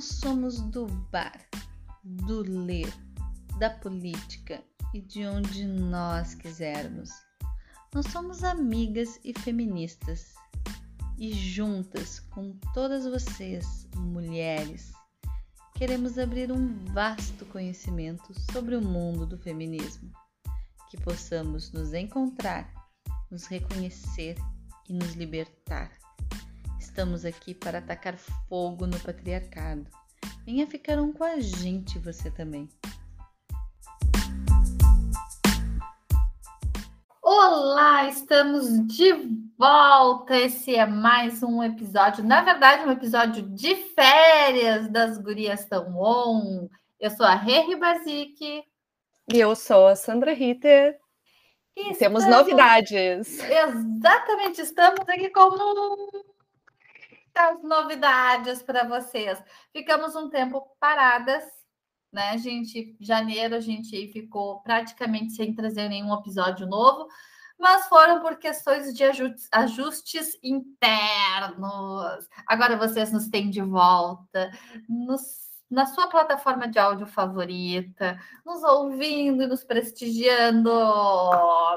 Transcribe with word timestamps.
Nós 0.00 0.18
somos 0.18 0.58
do 0.62 0.86
bar, 0.86 1.46
do 2.02 2.40
ler, 2.40 2.90
da 3.58 3.68
política 3.68 4.64
e 4.94 5.00
de 5.02 5.26
onde 5.26 5.66
nós 5.66 6.34
quisermos. 6.34 7.10
Nós 7.94 8.06
somos 8.06 8.42
amigas 8.42 9.20
e 9.22 9.38
feministas. 9.38 10.32
E 11.18 11.34
juntas 11.34 12.18
com 12.18 12.58
todas 12.72 13.04
vocês, 13.04 13.86
mulheres, 13.94 14.90
queremos 15.74 16.18
abrir 16.18 16.50
um 16.50 16.82
vasto 16.94 17.44
conhecimento 17.44 18.32
sobre 18.52 18.76
o 18.76 18.82
mundo 18.82 19.26
do 19.26 19.36
feminismo, 19.36 20.10
que 20.88 20.96
possamos 20.96 21.72
nos 21.72 21.92
encontrar, 21.92 22.72
nos 23.30 23.44
reconhecer 23.44 24.36
e 24.88 24.94
nos 24.94 25.12
libertar. 25.12 25.92
Estamos 26.78 27.26
aqui 27.26 27.54
para 27.54 27.80
atacar 27.80 28.16
fogo 28.16 28.86
no 28.86 28.98
patriarcado. 28.98 29.99
Venha 30.50 30.66
ficar 30.66 30.98
um 30.98 31.12
com 31.12 31.22
a 31.22 31.38
gente, 31.38 31.96
você 32.00 32.28
também. 32.28 32.68
Olá, 37.22 38.08
estamos 38.08 38.66
de 38.88 39.12
volta. 39.56 40.36
Esse 40.36 40.74
é 40.74 40.84
mais 40.84 41.40
um 41.44 41.62
episódio, 41.62 42.24
na 42.24 42.42
verdade, 42.42 42.84
um 42.84 42.90
episódio 42.90 43.42
de 43.42 43.76
férias 43.94 44.88
das 44.88 45.18
Gurias 45.18 45.66
Tão 45.66 45.96
On. 45.96 46.68
Eu 46.98 47.12
sou 47.12 47.26
a 47.26 47.36
Rê 47.36 47.76
Bazik. 47.76 48.64
E 49.32 49.38
eu 49.38 49.54
sou 49.54 49.86
a 49.86 49.94
Sandra 49.94 50.32
Ritter. 50.32 50.98
E 51.76 51.94
temos 51.94 52.26
novidades. 52.26 53.38
Exatamente, 53.38 54.62
estamos 54.62 55.08
aqui 55.08 55.30
com 55.30 56.29
muitas 57.30 57.62
novidades 57.62 58.62
para 58.62 58.84
vocês. 58.84 59.42
Ficamos 59.72 60.16
um 60.16 60.28
tempo 60.28 60.66
paradas, 60.80 61.44
né, 62.12 62.36
gente? 62.38 62.96
Janeiro 63.00 63.54
a 63.54 63.60
gente 63.60 64.08
ficou 64.08 64.60
praticamente 64.62 65.32
sem 65.32 65.54
trazer 65.54 65.88
nenhum 65.88 66.12
episódio 66.14 66.66
novo, 66.66 67.06
mas 67.58 67.86
foram 67.86 68.20
por 68.20 68.36
questões 68.36 68.92
de 68.92 69.04
ajustes, 69.52 70.38
internos. 70.42 72.28
Agora 72.46 72.76
vocês 72.76 73.12
nos 73.12 73.28
têm 73.28 73.50
de 73.50 73.62
volta, 73.62 74.50
nos 74.88 75.48
na 75.70 75.86
sua 75.86 76.08
plataforma 76.08 76.66
de 76.66 76.80
áudio 76.80 77.06
favorita, 77.06 78.18
nos 78.44 78.60
ouvindo 78.64 79.44
e 79.44 79.46
nos 79.46 79.62
prestigiando. 79.62 80.68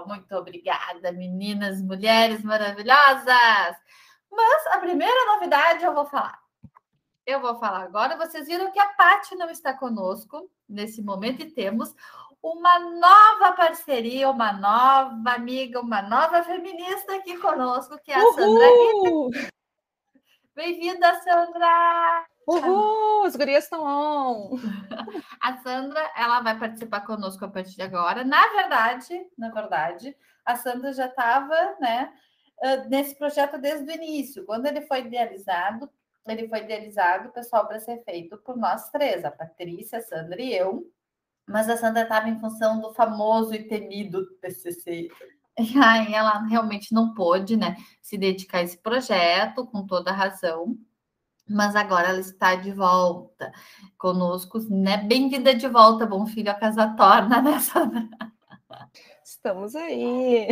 Muito 0.08 0.34
obrigada, 0.36 1.12
meninas, 1.12 1.80
mulheres 1.80 2.44
maravilhosas! 2.44 3.78
Mas 4.36 4.68
a 4.68 4.80
primeira 4.80 5.34
novidade 5.34 5.84
eu 5.84 5.94
vou 5.94 6.06
falar. 6.06 6.40
Eu 7.26 7.40
vou 7.40 7.56
falar 7.56 7.84
agora. 7.84 8.18
Vocês 8.18 8.48
viram 8.48 8.72
que 8.72 8.80
a 8.80 8.90
Paty 8.90 9.36
não 9.36 9.50
está 9.50 9.74
conosco 9.74 10.50
nesse 10.68 11.02
momento 11.02 11.42
e 11.42 11.52
temos 11.52 11.94
uma 12.42 12.80
nova 12.80 13.54
parceria, 13.56 14.30
uma 14.30 14.52
nova 14.52 15.32
amiga, 15.32 15.80
uma 15.80 16.02
nova 16.02 16.44
feminista 16.44 17.16
aqui 17.16 17.38
conosco, 17.38 17.98
que 18.04 18.12
é 18.12 18.16
a 18.16 18.20
Uhul! 18.20 19.32
Sandra. 19.34 19.50
Bem-vinda, 20.54 21.22
Sandra! 21.22 22.26
Uhul, 22.46 23.24
as 23.24 23.38
gurias 23.38 23.64
estão 23.64 23.84
on! 23.84 24.58
A 25.42 25.58
Sandra, 25.58 26.12
ela 26.16 26.42
vai 26.42 26.60
participar 26.60 27.02
conosco 27.02 27.46
a 27.46 27.50
partir 27.50 27.76
de 27.76 27.82
agora. 27.82 28.26
Na 28.26 28.46
verdade, 28.50 29.26
na 29.38 29.50
verdade, 29.50 30.16
a 30.46 30.58
Sandra 30.58 30.92
já 30.92 31.08
estava, 31.08 31.56
né, 31.80 32.14
nesse 32.90 33.16
projeto 33.16 33.60
desde 33.60 33.92
o 33.92 33.96
início. 33.96 34.46
Quando 34.46 34.66
ele 34.66 34.82
foi 34.82 35.02
idealizado, 35.02 35.90
ele 36.28 36.48
foi 36.48 36.60
idealizado, 36.60 37.32
pessoal, 37.32 37.68
para 37.68 37.80
ser 37.80 38.04
feito 38.04 38.38
por 38.38 38.56
nós 38.56 38.90
três, 38.90 39.26
a 39.26 39.32
Patrícia, 39.32 40.00
a 40.00 40.02
Sandra 40.02 40.42
e 40.42 40.54
eu. 40.54 40.90
Mas 41.46 41.70
a 41.70 41.76
Sandra 41.76 42.04
estava 42.04 42.30
em 42.30 42.40
função 42.40 42.80
do 42.80 42.94
famoso 42.94 43.54
e 43.54 43.68
temido 43.68 44.26
TCC. 44.36 45.10
E 45.60 45.78
aí 45.78 46.14
ela 46.14 46.40
realmente 46.48 46.94
não 46.94 47.14
pôde, 47.14 47.56
né, 47.56 47.76
se 48.02 48.18
dedicar 48.18 48.60
a 48.60 48.64
esse 48.64 48.78
projeto 48.78 49.68
com 49.68 49.86
toda 49.86 50.12
razão. 50.12 50.78
Mas 51.48 51.76
agora 51.76 52.08
ela 52.08 52.22
está 52.22 52.56
de 52.56 52.72
volta 52.72 53.52
conosco, 53.98 54.60
né? 54.70 54.98
Bem-vinda 54.98 55.54
de 55.54 55.68
volta, 55.68 56.06
bom 56.06 56.26
filho, 56.26 56.50
a 56.50 56.54
casa 56.54 56.96
torna, 56.96 57.42
né, 57.42 57.60
Sandra? 57.60 58.08
Estamos 59.24 59.76
aí. 59.76 60.48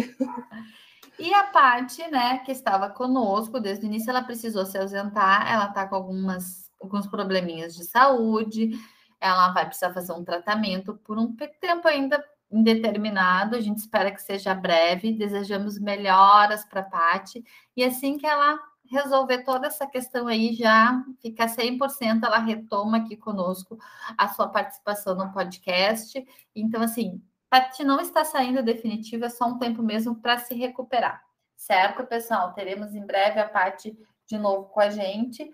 E 1.20 1.34
a 1.34 1.44
Paty, 1.46 2.10
né, 2.10 2.40
que 2.40 2.52
estava 2.52 2.90
conosco 2.90 3.60
desde 3.60 3.86
o 3.86 3.88
início, 3.88 4.10
ela 4.10 4.24
precisou 4.24 4.66
se 4.66 4.78
ausentar, 4.78 5.52
ela 5.52 5.68
está 5.68 5.88
com 5.88 5.96
algumas, 5.96 6.72
alguns 6.82 7.08
probleminhas 7.08 7.76
de 7.76 7.84
saúde, 7.84 8.72
ela 9.20 9.50
vai 9.54 9.66
precisar 9.66 9.94
fazer 9.94 10.14
um 10.14 10.24
tratamento 10.24 10.96
por 11.04 11.18
um 11.18 11.36
tempo 11.60 11.88
ainda 11.88 12.24
indeterminado, 12.52 13.56
a 13.56 13.62
gente 13.62 13.78
espera 13.78 14.12
que 14.12 14.22
seja 14.22 14.54
breve, 14.54 15.14
desejamos 15.14 15.80
melhoras 15.80 16.66
para 16.66 16.82
a 16.82 16.84
Paty, 16.84 17.44
e 17.78 17.84
assim 17.84 18.18
que 18.18 18.26
ela 18.26 18.60
resolver 18.92 19.44
toda 19.44 19.68
essa 19.68 19.88
questão 19.88 20.28
aí, 20.28 20.54
já 20.54 21.02
fica 21.22 21.48
100%, 21.48 22.24
ela 22.24 22.40
retoma 22.40 22.98
aqui 22.98 23.16
conosco 23.16 23.78
a 24.18 24.28
sua 24.28 24.50
participação 24.50 25.16
no 25.16 25.32
podcast. 25.32 26.24
Então, 26.54 26.82
assim, 26.82 27.22
Paty 27.52 27.84
não 27.84 28.00
está 28.00 28.24
saindo 28.24 28.64
definitivo, 28.64 29.26
é 29.26 29.30
só 29.30 29.46
um 29.46 29.60
tempo 29.60 29.84
mesmo 29.84 30.16
para 30.16 30.40
se 30.40 30.56
recuperar. 30.56 31.22
Certo, 31.58 32.06
pessoal? 32.06 32.54
Teremos 32.54 32.96
em 32.96 33.06
breve 33.06 33.42
a 33.42 33.50
Paty 33.50 33.94
de 34.26 34.38
novo 34.38 34.70
com 34.70 34.80
a 34.80 34.90
gente. 34.90 35.52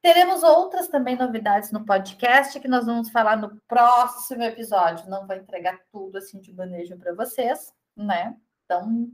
Teremos 0.00 0.42
outras 0.42 0.88
também 0.88 1.16
novidades 1.16 1.70
no 1.70 1.84
podcast 1.84 2.58
que 2.58 2.66
nós 2.66 2.86
vamos 2.86 3.10
falar 3.10 3.36
no 3.36 3.60
próximo 3.68 4.42
episódio. 4.42 5.06
Não 5.10 5.26
vou 5.26 5.36
entregar 5.36 5.78
tudo 5.92 6.16
assim 6.16 6.40
de 6.40 6.50
manejo 6.50 6.96
para 6.96 7.12
vocês, 7.12 7.74
né? 7.94 8.34
Então, 8.64 9.10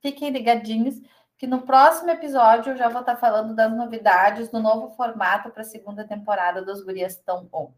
fiquem 0.00 0.30
ligadinhos 0.30 1.00
que 1.36 1.48
no 1.48 1.62
próximo 1.62 2.10
episódio 2.10 2.72
eu 2.72 2.76
já 2.76 2.88
vou 2.88 3.00
estar 3.00 3.16
falando 3.16 3.56
das 3.56 3.72
novidades 3.72 4.48
do 4.48 4.60
novo 4.60 4.94
formato 4.94 5.50
para 5.50 5.62
a 5.62 5.64
segunda 5.64 6.06
temporada 6.06 6.62
dos 6.62 6.84
Gurias 6.84 7.16
Tão 7.16 7.44
Bom. 7.44 7.74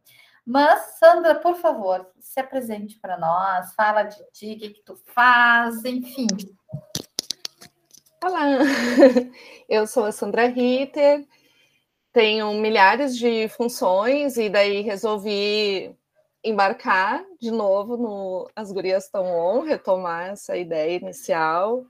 Mas, 0.46 0.98
Sandra, 0.98 1.36
por 1.36 1.56
favor, 1.56 2.06
se 2.20 2.38
apresente 2.38 2.98
para 3.00 3.16
nós, 3.16 3.72
fala 3.74 4.02
de 4.02 4.22
ti, 4.30 4.52
o 4.52 4.58
que, 4.58 4.70
que 4.70 4.82
tu 4.82 4.94
faz, 4.94 5.82
enfim. 5.86 6.26
Olá, 8.22 8.58
eu 9.70 9.86
sou 9.86 10.04
a 10.04 10.12
Sandra 10.12 10.46
Ritter, 10.48 11.26
tenho 12.12 12.52
milhares 12.52 13.16
de 13.16 13.48
funções 13.48 14.36
e 14.36 14.50
daí 14.50 14.82
resolvi 14.82 15.96
embarcar 16.42 17.24
de 17.40 17.50
novo 17.50 17.96
no 17.96 18.50
As 18.54 18.70
Gurias 18.70 19.04
Estão 19.04 19.24
On, 19.24 19.62
retomar 19.62 20.28
essa 20.28 20.58
ideia 20.58 20.98
inicial, 20.98 21.86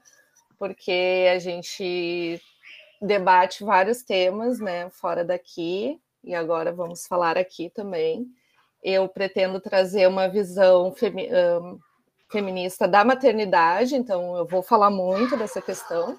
porque 0.56 1.26
a 1.34 1.40
gente 1.40 2.40
debate 3.02 3.64
vários 3.64 4.04
temas, 4.04 4.60
né, 4.60 4.88
fora 4.90 5.24
daqui, 5.24 6.00
e 6.22 6.36
agora 6.36 6.72
vamos 6.72 7.04
falar 7.04 7.36
aqui 7.36 7.68
também 7.68 8.32
eu 8.84 9.08
pretendo 9.08 9.58
trazer 9.58 10.06
uma 10.06 10.28
visão 10.28 10.92
femi 10.92 11.28
um, 11.32 11.78
feminista 12.30 12.86
da 12.86 13.04
maternidade, 13.04 13.94
então 13.94 14.36
eu 14.36 14.44
vou 14.44 14.62
falar 14.62 14.90
muito 14.90 15.36
dessa 15.36 15.62
questão. 15.62 16.18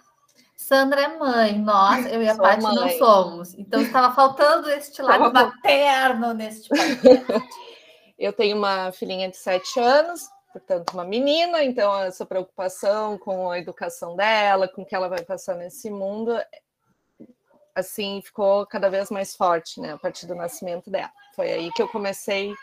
Sandra 0.56 1.02
é 1.02 1.18
mãe, 1.18 1.60
nós, 1.60 2.06
eu 2.12 2.24
e 2.24 2.30
a 2.30 2.36
Paty 2.36 2.64
não 2.64 2.90
somos. 2.92 3.54
Então 3.54 3.82
estava 3.82 4.16
faltando 4.16 4.70
este 4.70 5.02
lado 5.02 5.32
materno 5.32 6.34
neste 6.34 6.70
eu 8.18 8.32
tenho 8.32 8.58
uma 8.58 8.92
filhinha 8.94 9.30
de 9.30 9.36
sete 9.36 9.78
anos, 9.80 10.30
portanto, 10.54 10.92
uma 10.94 11.04
menina, 11.04 11.64
então 11.64 11.94
essa 12.00 12.26
preocupação 12.26 13.18
com 13.18 13.52
a 13.52 13.60
educação 13.60 14.16
dela, 14.16 14.70
com 14.70 14.84
o 14.84 14.86
que 14.86 14.96
ela 14.96 15.10
vai 15.10 15.22
passar 15.24 15.56
nesse 15.56 15.90
mundo, 15.90 16.34
assim 17.76 18.22
ficou 18.22 18.66
cada 18.66 18.90
vez 18.90 19.12
mais 19.12 19.36
forte, 19.36 19.82
né, 19.82 19.94
a 19.94 19.98
partir 19.98 20.26
do 20.26 20.34
nascimento 20.34 20.90
dela. 20.90 21.12
Foi 21.36 21.52
aí 21.52 21.72
que 21.74 21.82
eu 21.82 21.88
comecei 21.90 22.54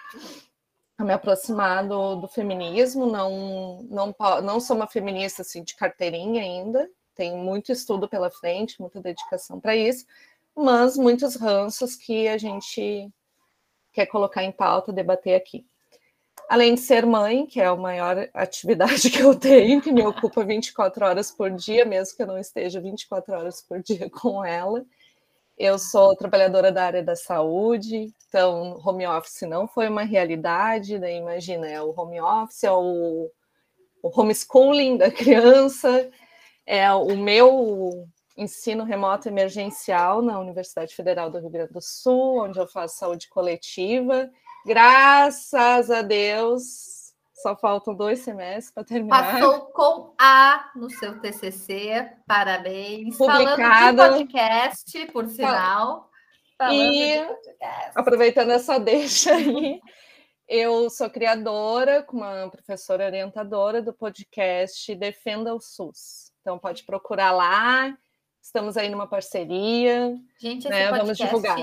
a 0.96 1.04
me 1.04 1.12
aproximar 1.12 1.86
do, 1.86 2.16
do 2.16 2.28
feminismo. 2.28 3.06
Não, 3.06 3.82
não, 3.90 4.14
não 4.42 4.60
sou 4.60 4.74
uma 4.76 4.86
feminista 4.86 5.42
assim 5.42 5.62
de 5.62 5.76
carteirinha 5.76 6.42
ainda. 6.42 6.88
Tenho 7.14 7.36
muito 7.36 7.70
estudo 7.70 8.08
pela 8.08 8.30
frente, 8.30 8.80
muita 8.80 9.00
dedicação 9.00 9.60
para 9.60 9.76
isso, 9.76 10.06
mas 10.56 10.96
muitos 10.96 11.36
ranços 11.36 11.94
que 11.94 12.26
a 12.26 12.38
gente 12.38 13.10
quer 13.92 14.06
colocar 14.06 14.42
em 14.42 14.50
pauta, 14.50 14.92
debater 14.92 15.34
aqui. 15.34 15.66
Além 16.48 16.74
de 16.74 16.80
ser 16.80 17.04
mãe, 17.04 17.46
que 17.46 17.60
é 17.60 17.66
a 17.66 17.76
maior 17.76 18.28
atividade 18.32 19.08
que 19.10 19.20
eu 19.20 19.38
tenho, 19.38 19.82
que 19.82 19.92
me 19.92 20.04
ocupa 20.06 20.42
24 20.42 21.04
horas 21.04 21.30
por 21.30 21.50
dia, 21.50 21.84
mesmo 21.84 22.16
que 22.16 22.22
eu 22.22 22.26
não 22.26 22.38
esteja 22.38 22.80
24 22.80 23.34
horas 23.34 23.60
por 23.60 23.82
dia 23.82 24.08
com 24.08 24.42
ela, 24.42 24.84
eu 25.58 25.78
sou 25.78 26.16
trabalhadora 26.16 26.72
da 26.72 26.84
área 26.84 27.02
da 27.02 27.14
saúde, 27.16 28.12
então 28.28 28.80
home 28.84 29.06
office 29.06 29.42
não 29.42 29.68
foi 29.68 29.88
uma 29.88 30.02
realidade, 30.02 30.98
daí 30.98 31.16
imagina, 31.16 31.68
é 31.68 31.80
o 31.82 31.94
home 31.96 32.20
office, 32.20 32.64
é 32.64 32.72
o, 32.72 33.30
o 34.02 34.20
homeschooling 34.20 34.96
da 34.96 35.10
criança, 35.12 36.10
é 36.66 36.92
o 36.92 37.16
meu 37.16 38.06
ensino 38.36 38.84
remoto 38.84 39.28
emergencial 39.28 40.22
na 40.22 40.40
Universidade 40.40 40.94
Federal 40.94 41.30
do 41.30 41.38
Rio 41.38 41.50
Grande 41.50 41.72
do 41.72 41.80
Sul, 41.80 42.44
onde 42.44 42.58
eu 42.58 42.66
faço 42.66 42.98
saúde 42.98 43.28
coletiva. 43.28 44.30
Graças 44.64 45.90
a 45.90 46.02
Deus, 46.02 46.91
só 47.42 47.56
faltam 47.56 47.94
dois 47.94 48.20
semestres 48.20 48.72
para 48.72 48.84
terminar. 48.84 49.32
Passou 49.32 49.60
com 49.72 50.14
A 50.18 50.70
no 50.76 50.88
seu 50.88 51.20
TCC, 51.20 52.10
parabéns. 52.26 53.16
Publicado. 53.18 53.58
Falando 53.58 54.18
de 54.18 54.24
podcast, 54.24 55.06
por 55.12 55.26
sinal. 55.26 56.08
Falando 56.56 56.94
E 56.94 57.26
aproveitando 57.94 58.50
essa 58.50 58.78
deixa 58.78 59.34
aí, 59.34 59.80
eu 60.46 60.88
sou 60.88 61.10
criadora, 61.10 62.02
com 62.02 62.18
uma 62.18 62.48
professora 62.48 63.06
orientadora 63.06 63.82
do 63.82 63.92
podcast 63.92 64.94
Defenda 64.94 65.54
o 65.54 65.60
SUS. 65.60 66.32
Então 66.40 66.58
pode 66.58 66.84
procurar 66.84 67.32
lá. 67.32 67.96
Estamos 68.40 68.76
aí 68.76 68.88
numa 68.88 69.06
parceria. 69.06 70.14
Gente, 70.38 70.66
esse 70.66 70.68
né, 70.68 70.90
vamos 70.90 71.18
podcast 71.18 71.24
divulgar. 71.24 71.58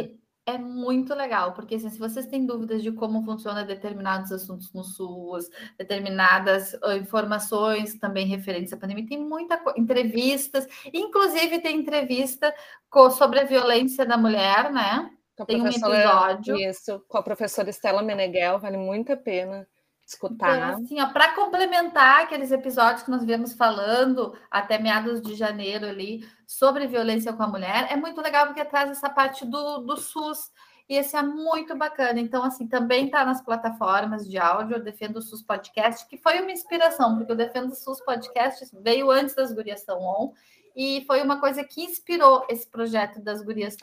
É 0.56 0.58
muito 0.58 1.14
legal, 1.14 1.54
porque 1.54 1.76
assim, 1.76 1.90
se 1.90 2.00
vocês 2.00 2.26
têm 2.26 2.46
dúvidas 2.46 2.82
de 2.82 2.92
como 2.92 3.24
funciona 3.24 3.64
determinados 3.64 4.32
assuntos 4.32 4.72
no 4.74 4.84
SUS, 4.84 5.50
determinadas 5.78 6.78
informações 7.00 7.98
também 8.00 8.26
referentes 8.28 8.74
à 8.74 8.78
pandemia, 8.78 9.08
tem 9.08 9.20
muita 9.20 9.62
entrevistas, 9.78 10.68
inclusive 10.94 11.60
tem 11.60 11.78
entrevista 11.80 12.54
co- 12.90 13.12
sobre 13.12 13.40
a 13.40 13.44
violência 13.46 14.06
da 14.06 14.18
mulher, 14.18 14.72
né? 14.72 15.10
Com 15.38 15.44
a 15.44 15.46
Tem 15.46 15.62
um 15.62 15.68
episódio. 15.68 16.56
Isso, 16.58 17.04
com 17.08 17.18
a 17.18 17.24
professora 17.24 17.70
Estela 17.70 18.02
Meneghel, 18.02 18.60
vale 18.60 18.78
muito 18.78 19.14
a 19.14 19.18
pena 19.18 19.68
escutar. 20.10 20.58
Então, 20.58 20.84
assim, 20.84 21.02
ó, 21.02 21.08
para 21.14 21.34
complementar 21.34 22.24
aqueles 22.24 22.52
episódios 22.52 23.04
que 23.04 23.12
nós 23.12 23.24
viemos 23.24 23.54
falando 23.54 24.36
até 24.50 24.80
meados 24.80 25.22
de 25.22 25.36
janeiro 25.36 25.86
ali 25.86 26.28
sobre 26.48 26.88
violência 26.88 27.32
com 27.32 27.44
a 27.44 27.48
mulher, 27.48 27.88
é 27.92 27.96
muito 27.96 28.20
legal 28.22 28.48
porque 28.48 28.66
traz 28.66 28.90
essa 28.90 29.10
parte 29.10 29.46
do, 29.46 29.80
do 29.80 29.98
SUS. 29.98 30.52
E 30.90 30.96
esse 30.96 31.16
é 31.16 31.22
muito 31.22 31.78
bacana. 31.78 32.20
Então, 32.20 32.44
assim, 32.44 32.68
também 32.68 33.06
está 33.06 33.24
nas 33.24 33.44
plataformas 33.44 34.28
de 34.28 34.40
áudio, 34.40 34.78
eu 34.78 34.84
Defendo 34.84 35.18
o 35.18 35.22
SUS 35.22 35.44
Podcast, 35.44 36.08
que 36.08 36.18
foi 36.18 36.42
uma 36.42 36.52
inspiração, 36.52 37.16
porque 37.16 37.32
o 37.32 37.36
Defendo 37.36 37.72
o 37.72 37.76
SUS 37.76 38.02
Podcast 38.02 38.68
veio 38.82 39.12
antes 39.12 39.36
das 39.36 39.54
Gurias 39.54 39.82
São 39.82 40.02
On, 40.02 40.34
e 40.82 41.04
foi 41.06 41.22
uma 41.22 41.42
coisa 41.42 41.62
que 41.62 41.84
inspirou 41.84 42.46
esse 42.50 42.66
projeto 42.66 43.22
das 43.22 43.44
Gurias 43.44 43.76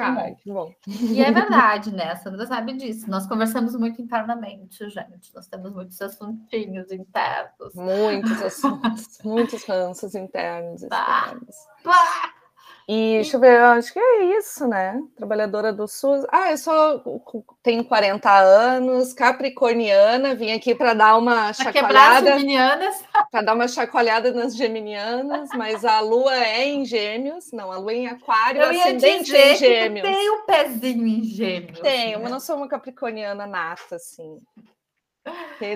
que 0.42 0.50
bom. 0.50 0.74
E 0.88 1.22
é 1.22 1.30
verdade, 1.30 1.94
né? 1.94 2.12
A 2.12 2.16
Sandra 2.16 2.46
sabe 2.46 2.72
disso. 2.72 3.10
Nós 3.10 3.26
conversamos 3.26 3.76
muito 3.76 4.00
internamente, 4.00 4.88
gente. 4.88 5.34
Nós 5.34 5.46
temos 5.46 5.74
muitos 5.74 6.00
assuntinhos 6.00 6.90
internos. 6.90 7.74
Muitos 7.74 8.40
assuntos, 8.40 9.18
muitos 9.22 9.62
ranços 9.64 10.14
internos. 10.14 10.84
e 10.84 10.88
Bah. 11.84 12.32
Pá! 12.86 12.92
E 12.92 13.14
deixa 13.14 13.36
eu 13.36 13.40
ver, 13.40 13.58
eu 13.58 13.66
acho 13.66 13.92
que 13.92 13.98
é 13.98 14.38
isso, 14.38 14.66
né? 14.66 15.00
Trabalhadora 15.16 15.72
do 15.72 15.88
SUS. 15.88 16.24
Ah, 16.30 16.52
eu 16.52 16.58
só 16.58 17.02
tenho 17.62 17.84
40 17.84 18.30
anos, 18.30 19.12
capricorniana, 19.12 20.34
vim 20.36 20.52
aqui 20.52 20.74
para 20.74 20.94
dar 20.94 21.16
uma 21.18 21.52
Pra 21.52 21.52
chacoalhada, 21.52 22.36
para 23.30 23.42
dar 23.42 23.54
uma 23.54 23.66
chacoalhada 23.66 24.32
nas 24.32 24.56
geminianas, 24.56 25.48
mas 25.56 25.84
a 25.84 26.00
lua 26.00 26.36
é 26.36 26.64
em 26.64 26.84
gêmeos, 26.84 27.50
não, 27.52 27.72
a 27.72 27.78
lua 27.78 27.92
é 27.92 27.96
em 27.96 28.06
aquário, 28.06 28.62
Eu 28.62 28.72
ia 28.72 28.84
ascendente 28.84 29.24
dizer 29.24 29.38
em 29.38 29.48
que 29.48 29.54
tu 29.54 29.58
gêmeos. 29.58 30.08
tem 30.08 30.30
um 30.30 30.46
pezinho 30.46 31.06
em 31.06 31.24
gêmeos. 31.24 31.80
Tenho, 31.80 32.18
né? 32.18 32.22
mas 32.22 32.30
não 32.30 32.40
sou 32.40 32.56
uma 32.56 32.68
capricorniana 32.68 33.46
nata, 33.46 33.96
assim. 33.96 34.40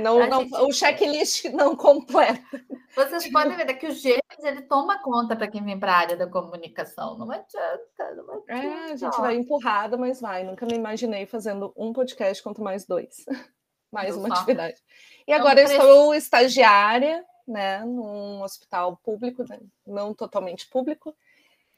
Não, 0.02 0.26
não- 0.28 0.42
gente- 0.42 0.54
o 0.56 0.72
checklist 0.72 1.44
não 1.52 1.74
completa. 1.74 2.64
Vocês 2.94 3.30
podem 3.30 3.56
ver 3.56 3.74
que 3.74 3.86
o 3.86 3.92
gêmeos 3.92 4.20
ele 4.42 4.62
toma 4.62 5.02
conta 5.02 5.34
para 5.34 5.48
quem 5.48 5.64
vem 5.64 5.78
para 5.78 5.92
a 5.92 5.96
área 5.96 6.16
da 6.16 6.26
comunicação. 6.26 7.18
Não 7.18 7.30
adianta, 7.30 8.14
não 8.16 8.34
adianta. 8.34 8.52
É, 8.52 8.92
a 8.92 8.96
gente 8.96 9.20
vai 9.20 9.36
empurrada, 9.36 9.96
mas 9.96 10.20
vai. 10.20 10.44
Nunca 10.44 10.66
me 10.66 10.74
imaginei 10.74 11.26
fazendo 11.26 11.72
um 11.76 11.92
podcast 11.92 12.42
quanto 12.42 12.62
mais 12.62 12.86
dois. 12.86 13.24
mais 13.90 14.16
uma 14.16 14.28
só? 14.28 14.34
atividade. 14.34 14.80
E 15.26 15.32
Então, 15.32 15.36
agora 15.40 15.60
eu 15.60 15.66
estou 15.66 16.14
estagiária, 16.14 17.24
né, 17.46 17.80
num 17.80 18.42
hospital 18.42 18.96
público, 19.02 19.44
né, 19.48 19.58
não 19.86 20.14
totalmente 20.14 20.68
público, 20.68 21.14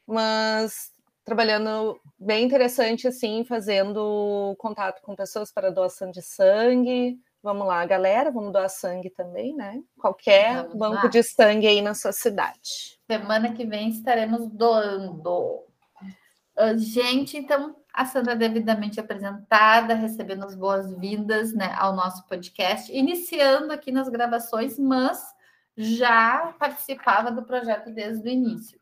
mas 0.05 0.91
trabalhando 1.25 1.99
bem 2.19 2.45
interessante, 2.45 3.07
assim, 3.07 3.43
fazendo 3.45 4.55
contato 4.59 5.01
com 5.01 5.15
pessoas 5.15 5.51
para 5.51 5.71
doação 5.71 6.11
de 6.11 6.21
sangue. 6.21 7.17
Vamos 7.43 7.67
lá, 7.67 7.85
galera, 7.85 8.31
vamos 8.31 8.53
doar 8.53 8.69
sangue 8.69 9.09
também, 9.09 9.53
né? 9.53 9.83
Qualquer 9.99 10.63
Vamos 10.63 10.77
banco 10.77 11.03
lá. 11.03 11.07
de 11.07 11.21
sangue 11.21 11.67
aí 11.67 11.81
na 11.81 11.93
sua 11.93 12.13
cidade. 12.13 12.97
Semana 13.05 13.51
que 13.51 13.65
vem 13.65 13.89
estaremos 13.89 14.47
doando. 14.47 15.61
Ah, 16.55 16.73
gente, 16.77 17.35
então, 17.35 17.75
a 17.93 18.05
Sandra 18.05 18.33
devidamente 18.33 18.97
apresentada, 18.97 19.93
recebendo 19.93 20.45
as 20.45 20.55
boas-vindas 20.55 21.53
né, 21.53 21.75
ao 21.77 21.93
nosso 21.93 22.25
podcast, 22.29 22.89
iniciando 22.95 23.73
aqui 23.73 23.91
nas 23.91 24.07
gravações, 24.07 24.79
mas 24.79 25.21
já 25.75 26.55
participava 26.57 27.29
do 27.29 27.43
projeto 27.43 27.91
desde 27.91 28.25
o 28.25 28.31
início. 28.31 28.79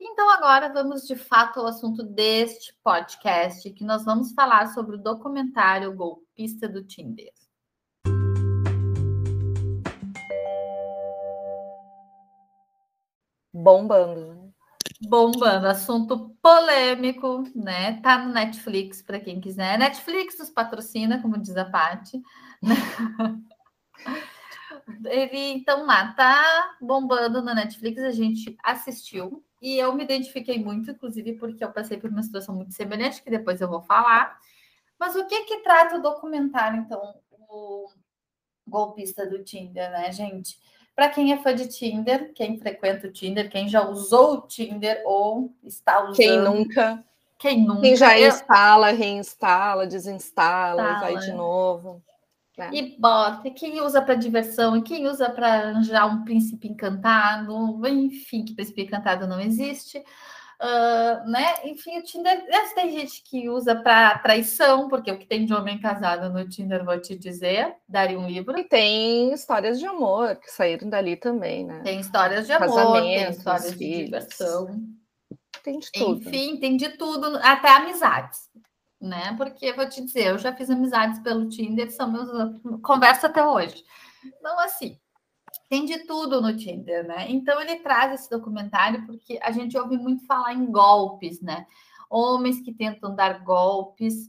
Então, 0.00 0.30
agora 0.30 0.72
vamos 0.72 1.06
de 1.06 1.14
fato 1.14 1.60
ao 1.60 1.66
assunto 1.66 2.02
deste 2.02 2.74
podcast, 2.82 3.70
que 3.70 3.84
nós 3.84 4.04
vamos 4.04 4.32
falar 4.32 4.68
sobre 4.68 4.96
o 4.96 5.00
documentário 5.00 5.94
Golpista 6.40 6.66
do 6.66 6.82
Tinder. 6.82 7.30
Bombando. 13.52 14.54
bombando, 15.02 15.66
assunto 15.66 16.34
polêmico, 16.40 17.44
né? 17.54 18.00
Tá 18.00 18.18
no 18.18 18.32
Netflix 18.32 19.02
para 19.02 19.20
quem 19.20 19.38
quiser. 19.38 19.78
Netflix 19.78 20.38
nos 20.38 20.48
patrocina, 20.48 21.20
como 21.20 21.36
diz 21.36 21.56
a 21.58 21.66
Paty. 21.66 22.22
Ele 25.04 25.52
então 25.52 25.84
lá 25.84 26.12
tá 26.14 26.76
bombando 26.80 27.42
no 27.42 27.54
Netflix, 27.54 28.02
a 28.02 28.10
gente 28.10 28.56
assistiu 28.64 29.44
e 29.60 29.76
eu 29.76 29.94
me 29.94 30.04
identifiquei 30.04 30.62
muito, 30.62 30.90
inclusive 30.90 31.34
porque 31.34 31.62
eu 31.62 31.70
passei 31.70 31.98
por 31.98 32.08
uma 32.08 32.22
situação 32.22 32.54
muito 32.54 32.72
semelhante 32.72 33.22
que 33.22 33.30
depois 33.30 33.60
eu 33.60 33.68
vou 33.68 33.82
falar. 33.82 34.38
Mas 35.00 35.16
o 35.16 35.26
que 35.26 35.44
que 35.44 35.62
trata 35.62 35.96
o 35.96 36.02
documentário 36.02 36.78
então, 36.78 37.14
o 37.48 37.88
golpista 38.68 39.26
do 39.26 39.42
Tinder, 39.42 39.90
né, 39.90 40.12
gente? 40.12 40.58
Para 40.94 41.08
quem 41.08 41.32
é 41.32 41.38
fã 41.38 41.54
de 41.54 41.66
Tinder, 41.66 42.34
quem 42.34 42.58
frequenta 42.58 43.06
o 43.06 43.10
Tinder, 43.10 43.48
quem 43.48 43.66
já 43.66 43.88
usou 43.88 44.34
o 44.34 44.40
Tinder 44.42 45.02
ou 45.06 45.54
está 45.64 46.02
usando. 46.02 46.16
Quem 46.16 46.38
nunca? 46.38 47.02
Quem 47.38 47.64
nunca. 47.64 47.80
Quem 47.80 47.96
já 47.96 48.20
instala, 48.20 48.90
reinstala, 48.90 49.86
desinstala, 49.86 50.82
e 50.82 51.00
vai 51.00 51.14
Instala. 51.14 51.20
de 51.20 51.32
novo. 51.32 52.02
né? 52.58 52.68
E 52.70 52.96
bota, 52.98 53.48
quem 53.50 53.80
usa 53.80 54.02
para 54.02 54.14
diversão, 54.14 54.76
e 54.76 54.82
quem 54.82 55.08
usa 55.08 55.30
para 55.30 55.46
arranjar 55.46 56.04
um 56.04 56.22
príncipe 56.24 56.68
encantado, 56.68 57.80
enfim, 57.88 58.44
que 58.44 58.54
príncipe 58.54 58.82
encantado 58.82 59.26
não 59.26 59.40
existe. 59.40 60.04
Ah, 60.62 61.24
né? 61.26 61.54
Enfim, 61.64 61.98
o 61.98 62.02
Tinder, 62.02 62.46
mas 62.50 62.74
tem 62.74 62.92
gente 62.92 63.22
que 63.22 63.48
usa 63.48 63.74
para 63.74 64.18
traição, 64.18 64.88
porque 64.88 65.10
o 65.10 65.18
que 65.18 65.24
tem 65.24 65.46
de 65.46 65.54
homem 65.54 65.80
casado 65.80 66.28
no 66.28 66.46
Tinder, 66.46 66.84
vou 66.84 67.00
te 67.00 67.16
dizer, 67.16 67.74
daria 67.88 68.18
um 68.18 68.28
livro. 68.28 68.58
E 68.58 68.64
tem 68.64 69.32
histórias 69.32 69.78
de 69.78 69.86
amor 69.86 70.36
que 70.36 70.50
saíram 70.50 70.90
dali 70.90 71.16
também, 71.16 71.64
né? 71.64 71.80
Tem 71.82 71.98
histórias 71.98 72.46
de 72.46 72.52
amor, 72.52 73.00
tem 73.00 73.30
histórias 73.30 73.72
de 73.78 74.04
diversão. 74.04 74.78
Tem 75.64 75.78
de 75.78 75.90
tudo. 75.92 76.28
Enfim, 76.28 76.58
tem 76.58 76.76
de 76.76 76.90
tudo, 76.90 77.38
até 77.42 77.70
amizades, 77.70 78.40
né? 79.00 79.34
Porque 79.38 79.72
vou 79.72 79.88
te 79.88 80.04
dizer, 80.04 80.26
eu 80.26 80.38
já 80.38 80.54
fiz 80.54 80.68
amizades 80.68 81.20
pelo 81.20 81.48
Tinder, 81.48 81.90
são 81.90 82.10
meus 82.12 82.28
conversa 82.82 83.28
até 83.28 83.42
hoje. 83.42 83.82
Então, 84.24 84.58
assim, 84.58 84.98
tem 85.70 85.84
de 85.86 86.00
tudo 86.00 86.42
no 86.42 86.56
Tinder, 86.56 87.06
né? 87.06 87.26
Então 87.28 87.60
ele 87.62 87.76
traz 87.76 88.12
esse 88.12 88.28
documentário 88.28 89.06
porque 89.06 89.38
a 89.40 89.52
gente 89.52 89.78
ouve 89.78 89.96
muito 89.96 90.26
falar 90.26 90.52
em 90.52 90.66
golpes, 90.66 91.40
né? 91.40 91.64
Homens 92.10 92.60
que 92.60 92.72
tentam 92.72 93.14
dar 93.14 93.44
golpes. 93.44 94.28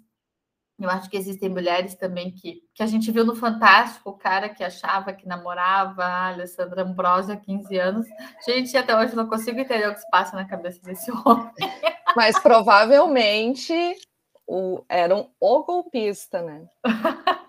Eu 0.79 0.87
acho 0.87 1.09
que 1.09 1.17
existem 1.17 1.49
mulheres 1.49 1.95
também 1.95 2.31
que, 2.31 2.61
que 2.75 2.83
a 2.83 2.85
gente 2.85 3.11
viu 3.11 3.25
no 3.25 3.35
Fantástico, 3.35 4.11
o 4.11 4.17
cara 4.17 4.49
que 4.49 4.63
achava 4.63 5.13
que 5.13 5.27
namorava 5.27 6.03
a 6.03 6.27
Alessandra 6.27 6.83
Ambrosio 6.83 7.33
há 7.33 7.37
15 7.37 7.75
anos. 7.77 8.07
Gente, 8.45 8.77
até 8.77 8.95
hoje 8.95 9.15
não 9.15 9.27
consigo 9.27 9.59
entender 9.59 9.87
o 9.87 9.93
que 9.95 9.99
se 9.99 10.09
passa 10.11 10.35
na 10.35 10.45
cabeça 10.45 10.79
desse 10.83 11.09
homem. 11.25 11.53
Mas 12.15 12.37
provavelmente 12.37 13.73
o, 14.45 14.83
eram 14.87 15.31
o 15.39 15.63
golpista, 15.63 16.43
né? 16.43 16.67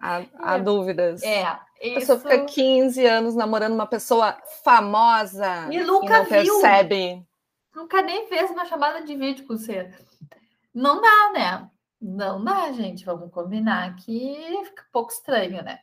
Há, 0.00 0.22
há 0.38 0.58
dúvidas. 0.58 1.22
É, 1.22 1.46
A 1.90 1.94
pessoa 1.94 2.18
isso. 2.18 2.28
fica 2.28 2.44
15 2.46 3.06
anos 3.06 3.34
namorando 3.34 3.74
uma 3.74 3.86
pessoa 3.86 4.36
famosa 4.62 5.68
E 5.70 5.80
nunca 5.80 6.18
não 6.18 6.24
viu. 6.24 6.30
percebe. 6.30 7.26
Nunca 7.74 8.00
nem 8.02 8.26
fez 8.28 8.50
uma 8.50 8.64
chamada 8.64 9.02
de 9.02 9.14
vídeo 9.16 9.46
com 9.46 9.56
você. 9.56 9.92
Não 10.72 11.00
dá, 11.00 11.32
né? 11.32 11.70
Não 12.00 12.42
dá, 12.42 12.72
gente. 12.72 13.04
Vamos 13.04 13.30
combinar 13.30 13.96
que 13.96 14.36
fica 14.64 14.82
um 14.82 14.92
pouco 14.92 15.12
estranho, 15.12 15.62
né? 15.62 15.80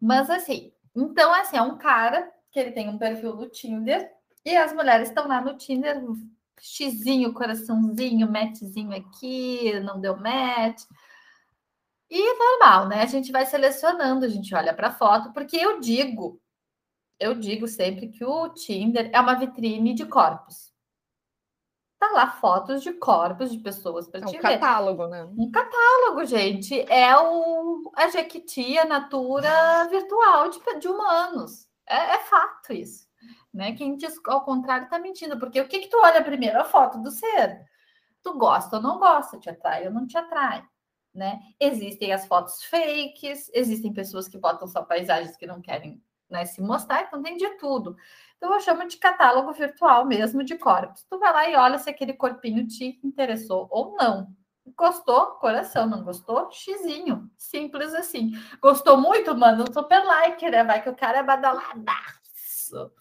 Mas 0.00 0.28
assim, 0.30 0.72
então 0.94 1.32
assim, 1.34 1.56
é 1.56 1.62
um 1.62 1.78
cara 1.78 2.30
que 2.50 2.58
ele 2.58 2.72
tem 2.72 2.88
um 2.88 2.98
perfil 2.98 3.34
no 3.36 3.48
Tinder 3.48 4.10
E 4.44 4.56
as 4.56 4.72
mulheres 4.72 5.08
estão 5.08 5.28
lá 5.28 5.40
no 5.40 5.56
Tinder, 5.56 6.02
xizinho, 6.60 7.32
coraçãozinho, 7.32 8.30
matchzinho 8.30 8.94
aqui, 8.94 9.78
não 9.80 10.00
deu 10.00 10.16
match. 10.16 10.82
E 12.10 12.38
normal, 12.38 12.88
né? 12.88 13.02
A 13.02 13.06
gente 13.06 13.30
vai 13.30 13.46
selecionando, 13.46 14.24
a 14.24 14.28
gente 14.28 14.52
olha 14.54 14.74
para 14.74 14.88
a 14.88 14.92
foto, 14.92 15.32
porque 15.32 15.56
eu 15.56 15.78
digo, 15.78 16.40
eu 17.20 17.34
digo 17.34 17.68
sempre 17.68 18.08
que 18.08 18.24
o 18.24 18.48
Tinder 18.48 19.10
é 19.12 19.20
uma 19.20 19.38
vitrine 19.38 19.94
de 19.94 20.04
corpos. 20.04 20.70
Tá 22.00 22.10
lá 22.12 22.30
fotos 22.30 22.82
de 22.82 22.94
corpos 22.94 23.52
de 23.52 23.58
pessoas 23.58 24.08
para 24.08 24.20
é 24.20 24.26
um 24.26 24.32
catálogo, 24.32 25.06
né? 25.06 25.22
Um 25.36 25.50
catálogo, 25.50 26.24
gente. 26.24 26.80
É 26.90 27.14
o 27.16 27.92
a 27.94 28.08
Jequiti, 28.08 28.78
a 28.78 28.86
Natura 28.86 29.86
virtual 29.88 30.48
de, 30.48 30.58
de 30.80 30.88
humanos. 30.88 31.68
É, 31.86 32.14
é 32.14 32.18
fato 32.20 32.72
isso. 32.72 33.06
Né? 33.52 33.72
Quem 33.72 33.96
diz 33.96 34.18
ao 34.26 34.44
contrário 34.44 34.84
está 34.84 34.98
mentindo, 34.98 35.38
porque 35.38 35.60
o 35.60 35.68
que, 35.68 35.80
que 35.80 35.88
tu 35.88 35.98
olha 35.98 36.24
primeiro? 36.24 36.58
A 36.58 36.64
foto 36.64 36.98
do 36.98 37.10
ser. 37.10 37.66
Tu 38.22 38.32
gosta 38.38 38.76
ou 38.76 38.82
não 38.82 38.98
gosta, 38.98 39.38
te 39.38 39.50
atrai 39.50 39.86
ou 39.86 39.92
não 39.92 40.06
te 40.06 40.16
atrai. 40.16 40.64
Né? 41.12 41.40
Existem 41.58 42.12
as 42.12 42.26
fotos 42.26 42.62
fakes, 42.64 43.50
existem 43.52 43.92
pessoas 43.92 44.28
que 44.28 44.38
botam 44.38 44.68
só 44.68 44.82
paisagens 44.82 45.36
que 45.36 45.46
não 45.46 45.60
querem 45.60 46.00
né, 46.30 46.44
se 46.44 46.62
mostrar, 46.62 47.02
então 47.02 47.20
tem 47.20 47.36
de 47.36 47.48
tudo. 47.58 47.96
Então 48.36 48.54
eu 48.54 48.60
chamo 48.60 48.86
de 48.86 48.96
catálogo 48.96 49.52
virtual 49.52 50.06
mesmo 50.06 50.44
de 50.44 50.56
corpos. 50.56 51.02
Tu 51.02 51.18
vai 51.18 51.32
lá 51.32 51.50
e 51.50 51.56
olha 51.56 51.78
se 51.78 51.90
aquele 51.90 52.12
corpinho 52.12 52.66
te 52.66 53.00
interessou 53.02 53.66
ou 53.70 53.96
não. 53.96 54.34
Gostou? 54.76 55.26
Coração. 55.32 55.86
Não 55.86 56.04
gostou? 56.04 56.50
Xizinho. 56.50 57.30
Simples 57.36 57.92
assim. 57.94 58.32
Gostou 58.60 58.96
muito? 58.96 59.34
Manda 59.36 59.64
um 59.64 59.72
super 59.72 60.04
like, 60.04 60.48
né? 60.48 60.64
Vai 60.64 60.82
que 60.82 60.88
o 60.88 60.96
cara 60.96 61.18
é 61.18 61.22
badaladaço. 61.22 62.92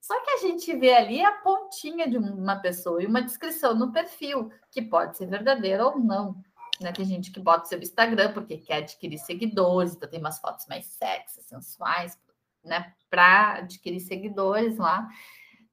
Só 0.00 0.22
que 0.22 0.30
a 0.32 0.36
gente 0.36 0.76
vê 0.76 0.92
ali 0.92 1.24
a 1.24 1.32
pontinha 1.32 2.08
de 2.08 2.18
uma 2.18 2.56
pessoa 2.56 3.02
e 3.02 3.06
uma 3.06 3.22
descrição 3.22 3.74
no 3.74 3.90
perfil, 3.90 4.50
que 4.70 4.82
pode 4.82 5.16
ser 5.16 5.26
verdadeira 5.26 5.86
ou 5.86 5.98
não. 5.98 6.36
Né? 6.80 6.92
Tem 6.92 7.04
gente 7.04 7.30
que 7.30 7.40
bota 7.40 7.66
seu 7.66 7.78
Instagram 7.78 8.32
porque 8.32 8.58
quer 8.58 8.78
adquirir 8.78 9.18
seguidores, 9.18 9.94
então 9.94 10.08
tem 10.08 10.20
umas 10.20 10.38
fotos 10.40 10.66
mais 10.66 10.86
sexy, 10.86 11.42
sensuais, 11.42 12.18
né, 12.64 12.94
para 13.10 13.58
adquirir 13.58 14.00
seguidores 14.00 14.76
lá. 14.78 15.08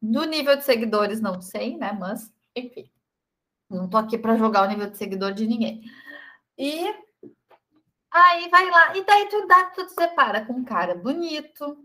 Do 0.01 0.25
nível 0.25 0.55
de 0.57 0.63
seguidores, 0.63 1.21
não 1.21 1.41
sei, 1.41 1.77
né? 1.77 1.93
Mas, 1.93 2.33
enfim, 2.55 2.91
não 3.69 3.87
tô 3.87 3.97
aqui 3.97 4.17
para 4.17 4.35
jogar 4.35 4.63
o 4.63 4.69
nível 4.69 4.89
de 4.89 4.97
seguidor 4.97 5.33
de 5.33 5.47
ninguém. 5.47 5.83
E 6.57 6.85
aí 8.11 8.49
vai 8.49 8.69
lá, 8.69 8.97
e 8.97 9.05
daí 9.05 9.29
tu 9.29 9.47
dá, 9.47 9.65
tu 9.65 9.85
te 9.85 9.93
separa 9.93 10.45
com 10.45 10.53
um 10.53 10.65
cara 10.65 10.95
bonito, 10.95 11.77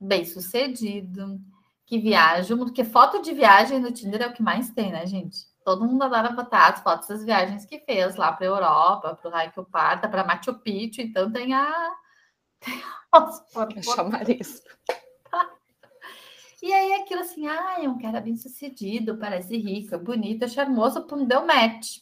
bem 0.00 0.24
sucedido, 0.24 1.40
que 1.86 1.98
viaja, 1.98 2.56
porque 2.56 2.84
foto 2.84 3.22
de 3.22 3.32
viagem 3.32 3.78
no 3.78 3.92
Tinder 3.92 4.22
é 4.22 4.26
o 4.26 4.32
que 4.32 4.42
mais 4.42 4.70
tem, 4.70 4.90
né, 4.90 5.06
gente? 5.06 5.51
Todo 5.64 5.84
mundo 5.84 6.02
adora 6.02 6.30
botar 6.30 6.72
as 6.72 6.80
fotos 6.80 7.08
das 7.08 7.24
viagens 7.24 7.64
que 7.64 7.80
fez 7.80 8.16
lá 8.16 8.32
para 8.32 8.46
Europa, 8.46 9.14
para 9.14 9.28
o 9.28 9.32
Raio 9.32 9.52
Parta, 9.70 10.08
para 10.08 10.24
Machu 10.24 10.54
Picchu, 10.54 11.00
então 11.00 11.30
tem 11.30 11.54
a 11.54 11.92
nossa, 13.12 13.44
chamar 13.82 14.28
isso. 14.28 14.62
E 16.62 16.72
aí 16.72 16.92
aquilo 16.94 17.22
assim, 17.22 17.48
ah, 17.48 17.82
é 17.82 17.88
um 17.88 17.98
cara 17.98 18.20
bem 18.20 18.36
sucedido, 18.36 19.18
parece 19.18 19.56
rico, 19.56 19.96
é 19.96 19.98
bonito, 19.98 20.44
é 20.44 20.48
charmoso, 20.48 21.04
pum, 21.08 21.24
deu 21.26 21.44
match. 21.44 21.98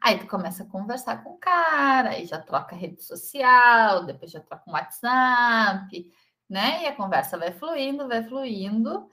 Aí 0.00 0.18
tu 0.18 0.26
começa 0.26 0.62
a 0.62 0.66
conversar 0.66 1.22
com 1.22 1.34
o 1.34 1.38
cara, 1.38 2.10
aí 2.10 2.24
já 2.24 2.40
troca 2.40 2.74
rede 2.74 3.02
social, 3.02 4.06
depois 4.06 4.30
já 4.30 4.40
troca 4.40 4.64
um 4.66 4.72
WhatsApp, 4.72 6.10
né? 6.48 6.84
E 6.84 6.86
a 6.86 6.96
conversa 6.96 7.36
vai 7.36 7.52
fluindo, 7.52 8.08
vai 8.08 8.24
fluindo. 8.24 9.10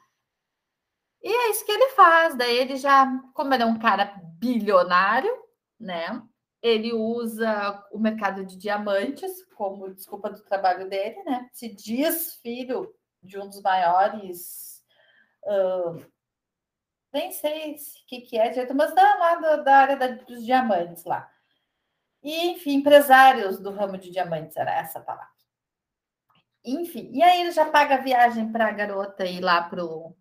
E 1.27 1.29
é 1.29 1.49
isso 1.51 1.65
que 1.65 1.71
ele 1.71 1.89
faz. 1.89 2.35
Daí 2.35 2.57
ele 2.57 2.77
já, 2.77 3.05
como 3.33 3.53
ele 3.53 3.63
é 3.63 3.65
um 3.65 3.79
cara 3.79 4.05
bilionário, 4.39 5.31
né? 5.79 6.21
ele 6.61 6.93
usa 6.93 7.83
o 7.91 7.99
mercado 7.99 8.45
de 8.45 8.57
diamantes 8.57 9.43
como 9.55 9.93
desculpa 9.93 10.29
do 10.29 10.43
trabalho 10.43 10.89
dele, 10.89 11.23
né? 11.23 11.47
Se 11.51 11.69
diz 11.69 12.35
filho 12.35 12.93
de 13.21 13.37
um 13.39 13.47
dos 13.47 13.61
maiores. 13.61 14.83
Uh, 15.43 16.05
nem 17.13 17.31
sei 17.31 17.73
o 17.73 17.77
que, 18.07 18.21
que 18.21 18.37
é 18.37 18.49
direito, 18.49 18.75
mas 18.75 18.93
da, 18.93 19.15
lá 19.15 19.35
da, 19.35 19.55
da 19.57 19.77
área 19.77 19.95
da, 19.97 20.07
dos 20.07 20.43
diamantes 20.43 21.05
lá. 21.05 21.29
E, 22.23 22.49
enfim, 22.49 22.75
empresários 22.75 23.59
do 23.59 23.71
ramo 23.71 23.97
de 23.97 24.09
diamantes, 24.11 24.57
era 24.57 24.73
essa 24.73 24.99
palavra. 24.99 25.31
Enfim, 26.65 27.09
e 27.13 27.23
aí 27.23 27.41
ele 27.41 27.51
já 27.51 27.65
paga 27.65 27.95
a 27.95 28.01
viagem 28.01 28.51
para 28.51 28.67
a 28.67 28.71
garota 28.71 29.25
ir 29.25 29.39
lá 29.39 29.63
para 29.63 29.85
o 29.85 30.16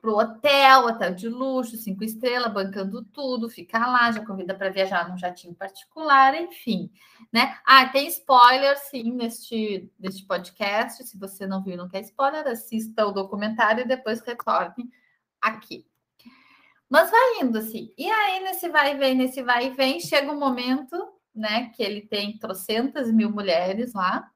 para 0.00 0.10
o 0.10 0.18
hotel, 0.18 0.86
hotel 0.86 1.14
de 1.14 1.28
luxo, 1.28 1.76
cinco 1.76 2.04
estrelas, 2.04 2.52
bancando 2.52 3.04
tudo, 3.04 3.48
fica 3.48 3.78
lá, 3.78 4.10
já 4.12 4.24
convida 4.24 4.54
para 4.54 4.70
viajar 4.70 5.08
num 5.08 5.18
jatinho 5.18 5.54
particular, 5.54 6.34
enfim, 6.34 6.90
né? 7.32 7.58
Ah, 7.66 7.86
tem 7.88 8.06
spoiler, 8.08 8.76
sim, 8.78 9.12
neste, 9.12 9.90
neste 9.98 10.24
podcast. 10.26 11.04
Se 11.06 11.18
você 11.18 11.46
não 11.46 11.62
viu, 11.62 11.76
não 11.76 11.88
quer 11.88 12.00
spoiler, 12.00 12.46
assista 12.46 13.06
o 13.06 13.12
documentário 13.12 13.84
e 13.84 13.88
depois 13.88 14.20
retorne 14.20 14.88
aqui. 15.40 15.86
Mas 16.88 17.10
vai 17.10 17.40
indo 17.42 17.58
assim. 17.58 17.92
E 17.98 18.10
aí, 18.10 18.42
nesse 18.42 18.68
vai 18.68 18.94
e 18.94 18.98
vem, 18.98 19.14
nesse 19.14 19.42
vai 19.42 19.66
e 19.66 19.70
vem, 19.70 20.00
chega 20.00 20.32
um 20.32 20.38
momento, 20.38 20.96
né, 21.34 21.70
que 21.74 21.82
ele 21.82 22.00
tem 22.02 22.38
trocentas 22.38 23.12
mil 23.12 23.30
mulheres 23.30 23.92
lá, 23.92 24.30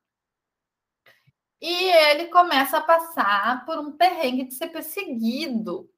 e 1.62 1.90
ele 2.11 2.26
começa 2.26 2.78
a 2.78 2.83
passar 2.83 3.64
por 3.64 3.78
um 3.78 3.92
perrengue 3.92 4.47
de 4.47 4.54
ser 4.54 4.66
perseguido. 4.69 5.88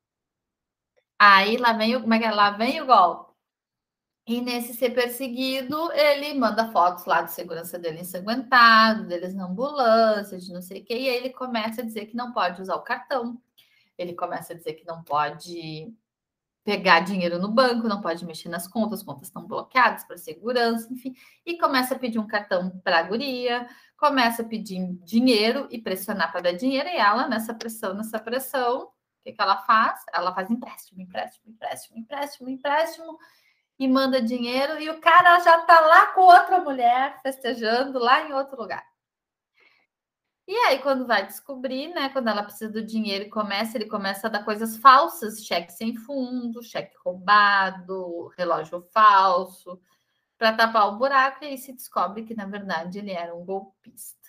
Aí 1.19 1.57
lá 1.57 1.73
vem 1.73 1.97
o, 1.97 2.03
como 2.03 2.13
é 2.13 2.19
que 2.19 2.25
é? 2.27 2.31
Lá 2.31 2.51
vem 2.51 2.83
o 2.83 2.87
golpe. 2.87 3.33
E 4.27 4.41
nesse 4.43 4.75
ser 4.75 4.91
perseguido, 4.91 5.91
ele 5.93 6.35
manda 6.35 6.71
fotos 6.71 7.07
lá 7.07 7.23
de 7.23 7.33
segurança 7.33 7.79
dele 7.79 8.01
ensanguentado, 8.01 9.07
deles 9.07 9.35
na 9.35 9.47
ambulância, 9.47 10.39
de 10.39 10.53
não 10.53 10.61
sei 10.63 10.81
o 10.83 10.85
quê. 10.85 10.95
E 10.95 11.09
aí 11.09 11.17
ele 11.17 11.31
começa 11.31 11.81
a 11.81 11.85
dizer 11.85 12.07
que 12.07 12.17
não 12.17 12.33
pode 12.33 12.61
usar 12.61 12.75
o 12.77 12.83
cartão. 12.83 13.41
Ele 13.97 14.15
começa 14.15 14.53
a 14.53 14.57
dizer 14.57 14.75
que 14.75 14.87
não 14.87 15.03
pode 15.03 15.95
pegar 16.65 17.01
dinheiro 17.01 17.39
no 17.39 17.49
banco, 17.49 17.89
não 17.89 18.01
pode 18.01 18.25
mexer 18.25 18.49
nas 18.49 18.67
contas, 18.67 19.01
as 19.01 19.05
contas 19.05 19.29
estão 19.29 19.47
bloqueadas 19.47 20.05
para 20.05 20.17
segurança, 20.17 20.91
enfim, 20.93 21.15
e 21.45 21.59
começa 21.59 21.95
a 21.95 21.99
pedir 21.99 22.19
um 22.19 22.27
cartão 22.27 22.71
para 22.83 22.99
a 22.99 23.03
guria, 23.03 23.69
começa 24.05 24.43
a 24.43 24.45
pedir 24.45 24.99
dinheiro 25.03 25.67
e 25.71 25.81
pressionar 25.81 26.31
para 26.31 26.43
dar 26.43 26.53
dinheiro, 26.53 26.87
e 26.91 26.97
ela, 26.97 27.27
nessa 27.27 27.55
pressão, 27.55 27.95
nessa 27.95 28.19
pressão, 28.19 28.83
o 28.83 28.91
que, 29.25 29.33
que 29.33 29.41
ela 29.41 29.57
faz? 29.63 30.05
Ela 30.13 30.35
faz 30.35 30.51
empréstimo, 30.51 31.01
empréstimo, 31.01 31.51
empréstimo, 31.51 31.99
empréstimo, 31.99 32.51
empréstimo, 32.51 33.19
e 33.79 33.89
manda 33.89 34.21
dinheiro, 34.21 34.79
e 34.79 34.91
o 34.91 35.01
cara 35.01 35.41
já 35.41 35.59
está 35.59 35.81
lá 35.81 36.07
com 36.09 36.21
outra 36.21 36.61
mulher, 36.61 37.19
festejando 37.23 37.99
lá 37.99 38.29
em 38.29 38.35
outro 38.35 38.61
lugar. 38.61 38.85
E 40.47 40.55
aí, 40.55 40.79
quando 40.81 41.07
vai 41.07 41.27
descobrir, 41.27 41.89
né? 41.89 42.11
Quando 42.11 42.29
ela 42.29 42.43
precisa 42.43 42.71
do 42.71 42.85
dinheiro 42.85 43.25
e 43.25 43.31
começa, 43.31 43.79
ele 43.79 43.87
começa 43.87 44.27
a 44.27 44.31
dar 44.31 44.45
coisas 44.45 44.77
falsas, 44.77 45.43
cheque 45.43 45.73
sem 45.73 45.97
fundo, 45.97 46.63
cheque 46.63 46.95
roubado, 47.03 48.29
relógio 48.37 48.83
falso, 48.93 49.81
para 50.45 50.53
tapar 50.53 50.89
o 50.89 50.99
buraco, 50.99 51.43
e 51.43 51.47
aí 51.47 51.59
se 51.59 51.73
descobre 51.73 52.23
que, 52.23 52.35
na 52.35 52.45
verdade, 52.45 52.99
ele 52.99 53.13
era 53.13 53.35
um 53.35 53.43
golpista. 53.43 54.29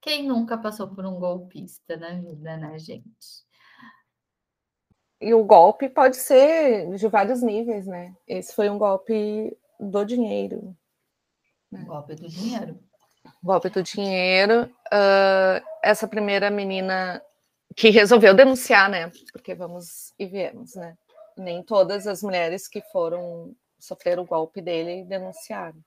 Quem 0.00 0.26
nunca 0.26 0.56
passou 0.56 0.88
por 0.88 1.04
um 1.04 1.20
golpista 1.20 1.94
na 1.98 2.14
vida, 2.14 2.56
né, 2.56 2.78
gente? 2.78 3.44
E 5.20 5.34
o 5.34 5.44
golpe 5.44 5.90
pode 5.90 6.16
ser 6.16 6.88
de 6.96 7.06
vários 7.06 7.42
níveis, 7.42 7.86
né? 7.86 8.16
Esse 8.26 8.54
foi 8.54 8.70
um 8.70 8.78
golpe 8.78 9.54
do 9.78 10.04
dinheiro. 10.06 10.74
Né? 11.70 11.80
Um 11.80 11.84
golpe 11.84 12.14
do 12.14 12.26
dinheiro 12.26 12.82
golpe 13.42 13.68
do 13.68 13.82
dinheiro. 13.82 14.64
Uh, 14.86 15.62
essa 15.82 16.08
primeira 16.08 16.50
menina 16.50 17.22
que 17.76 17.90
resolveu 17.90 18.34
denunciar, 18.34 18.88
né? 18.88 19.10
Porque 19.32 19.54
vamos 19.54 20.14
e 20.18 20.26
viemos, 20.26 20.74
né? 20.74 20.96
Nem 21.36 21.62
todas 21.62 22.06
as 22.06 22.22
mulheres 22.22 22.66
que 22.66 22.80
foram 22.90 23.54
sofreram 23.84 24.22
o 24.22 24.26
golpe 24.26 24.60
dele 24.60 25.04
denunciaram. 25.04 25.78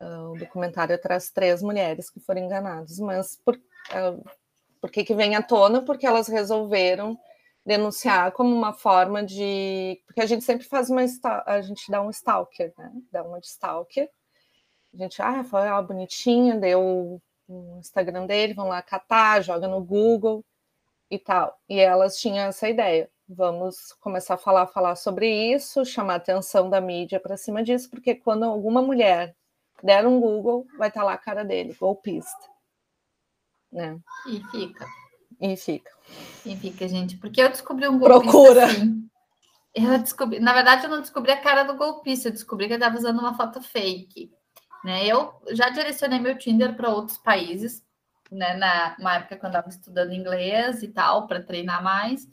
Uh, 0.00 0.32
o 0.32 0.38
documentário 0.38 0.98
traz 1.00 1.30
três 1.30 1.62
mulheres 1.62 2.08
que 2.08 2.20
foram 2.20 2.40
enganadas, 2.42 2.98
mas 2.98 3.36
por, 3.44 3.54
uh, 3.56 4.30
por 4.80 4.90
que, 4.90 5.04
que 5.04 5.14
vem 5.14 5.36
à 5.36 5.42
tona? 5.42 5.82
Porque 5.82 6.06
elas 6.06 6.26
resolveram 6.28 7.18
denunciar 7.66 8.32
como 8.32 8.54
uma 8.54 8.72
forma 8.72 9.22
de. 9.22 10.00
Porque 10.06 10.22
a 10.22 10.26
gente 10.26 10.44
sempre 10.44 10.66
faz 10.66 10.88
uma. 10.88 11.02
A 11.44 11.60
gente 11.60 11.90
dá 11.90 12.00
um 12.00 12.10
stalker, 12.10 12.72
né? 12.78 12.92
Dá 13.12 13.22
uma 13.22 13.40
de 13.40 13.46
stalker 13.46 14.08
a 14.92 14.96
gente, 14.96 15.22
ah, 15.22 15.44
foi 15.44 15.68
ó, 15.68 15.82
bonitinho, 15.82 16.60
deu 16.60 17.22
o 17.48 17.78
Instagram 17.78 18.26
dele, 18.26 18.54
vão 18.54 18.68
lá 18.68 18.82
catar, 18.82 19.42
joga 19.42 19.68
no 19.68 19.82
Google 19.82 20.44
e 21.10 21.18
tal. 21.18 21.56
E 21.68 21.78
elas 21.78 22.16
tinham 22.16 22.48
essa 22.48 22.68
ideia. 22.68 23.10
Vamos 23.32 23.92
começar 24.00 24.34
a 24.34 24.38
falar, 24.38 24.66
falar 24.66 24.96
sobre 24.96 25.54
isso, 25.54 25.84
chamar 25.84 26.14
a 26.14 26.16
atenção 26.16 26.68
da 26.68 26.80
mídia 26.80 27.20
para 27.20 27.36
cima 27.36 27.62
disso, 27.62 27.88
porque 27.88 28.12
quando 28.12 28.42
alguma 28.42 28.82
mulher 28.82 29.36
der 29.80 30.04
um 30.04 30.20
Google, 30.20 30.66
vai 30.76 30.88
estar 30.88 31.02
tá 31.02 31.06
lá 31.06 31.12
a 31.12 31.18
cara 31.18 31.44
dele, 31.44 31.76
golpista. 31.78 32.50
Né? 33.70 34.00
E 34.26 34.42
fica. 34.50 34.84
E 35.40 35.56
fica. 35.56 35.92
E 36.44 36.56
fica, 36.56 36.88
gente, 36.88 37.18
porque 37.18 37.40
eu 37.40 37.48
descobri 37.48 37.86
um 37.86 38.00
golpista 38.00 38.32
Procura. 38.32 38.64
assim. 38.64 39.08
Eu 39.76 39.98
descobri, 40.00 40.40
na 40.40 40.52
verdade, 40.52 40.82
eu 40.82 40.90
não 40.90 41.00
descobri 41.00 41.30
a 41.30 41.40
cara 41.40 41.62
do 41.62 41.76
golpista, 41.76 42.26
eu 42.26 42.32
descobri 42.32 42.66
que 42.66 42.72
ele 42.72 42.82
estava 42.82 42.98
usando 42.98 43.20
uma 43.20 43.36
foto 43.36 43.62
fake. 43.62 44.28
Né? 44.84 45.06
Eu 45.06 45.40
já 45.52 45.68
direcionei 45.68 46.18
meu 46.18 46.36
Tinder 46.36 46.74
para 46.74 46.90
outros 46.90 47.16
países, 47.18 47.86
né? 48.28 48.56
Na 48.56 48.96
uma 48.98 49.14
época 49.14 49.36
que 49.36 49.44
eu 49.44 49.48
estava 49.48 49.68
estudando 49.68 50.12
inglês 50.12 50.82
e 50.82 50.88
tal, 50.88 51.28
para 51.28 51.40
treinar 51.40 51.80
mais. 51.80 52.26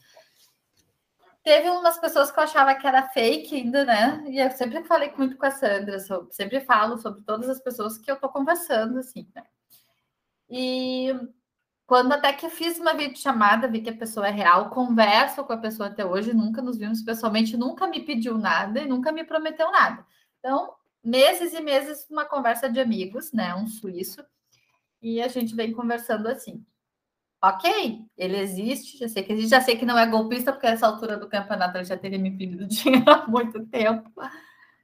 Teve 1.48 1.70
umas 1.70 1.98
pessoas 1.98 2.30
que 2.30 2.38
eu 2.38 2.44
achava 2.44 2.75
que 2.75 2.86
era 2.86 3.08
fake 3.08 3.56
ainda, 3.56 3.86
né? 3.86 4.22
E 4.27 4.38
eu 4.38 4.51
sempre 4.51 4.84
falei 4.84 5.13
muito 5.18 5.38
com 5.38 5.46
a 5.46 5.51
Sandra, 5.51 5.98
sempre 6.30 6.60
falo 6.60 6.98
sobre 6.98 7.22
todas 7.22 7.48
as 7.48 7.62
pessoas 7.62 7.98
que 7.98 8.12
eu 8.12 8.18
tô 8.18 8.27
conversando, 8.27 9.00
assim, 9.00 9.25
né? 9.34 9.46
E 10.50 11.10
quando 11.86 12.12
até 12.12 12.34
que 12.34 12.50
fiz 12.50 12.77
uma 12.77 12.94
videochamada, 12.94 13.70
vi 13.70 13.80
que 13.80 13.89
a 13.89 13.96
pessoa 13.96 14.27
é 14.27 14.30
real, 14.30 14.72
converso 14.72 15.42
com 15.46 15.54
a 15.54 15.58
pessoa 15.58 15.88
até 15.88 16.06
hoje, 16.06 16.34
nunca 16.34 16.62
nos 16.62 16.77
vimos 16.77 17.01
pessoalmente, 17.01 17.56
nunca 17.56 17.88
me 17.88 18.01
pediu 18.01 18.38
nada 18.38 18.82
e 18.82 18.86
nunca 18.86 19.13
me 19.13 19.24
prometeu 19.24 19.72
nada. 19.72 20.06
Então, 20.39 20.74
meses 21.01 21.54
e 21.54 21.62
meses, 21.62 22.06
uma 22.10 22.25
conversa 22.25 22.70
de 22.70 22.82
amigos, 22.82 23.32
né? 23.32 23.56
Um 23.56 23.68
suíço, 23.68 24.22
e 25.01 25.22
a 25.22 25.30
gente 25.30 25.56
vem 25.56 25.72
conversando 25.72 26.27
assim. 26.27 26.62
Ok, 27.44 28.00
ele 28.17 28.38
existe, 28.38 28.98
já 28.98 29.08
sei 29.08 29.22
que 29.22 29.32
existe, 29.34 29.50
já 29.51 29.62
sei 29.62 29.77
que 29.77 29.86
não 29.86 29.98
é 29.98 30.08
golpista, 30.08 30.51
porque 30.51 30.67
nessa 30.67 30.88
altura 30.88 31.17
do 31.17 31.29
campeonato 31.29 31.77
ele 31.77 31.86
já 31.86 31.96
teria 31.96 32.17
me 32.17 32.36
pedido 32.36 32.65
dinheiro 32.65 33.06
há 33.10 33.27
muito 33.27 33.63
tempo. 33.67 34.12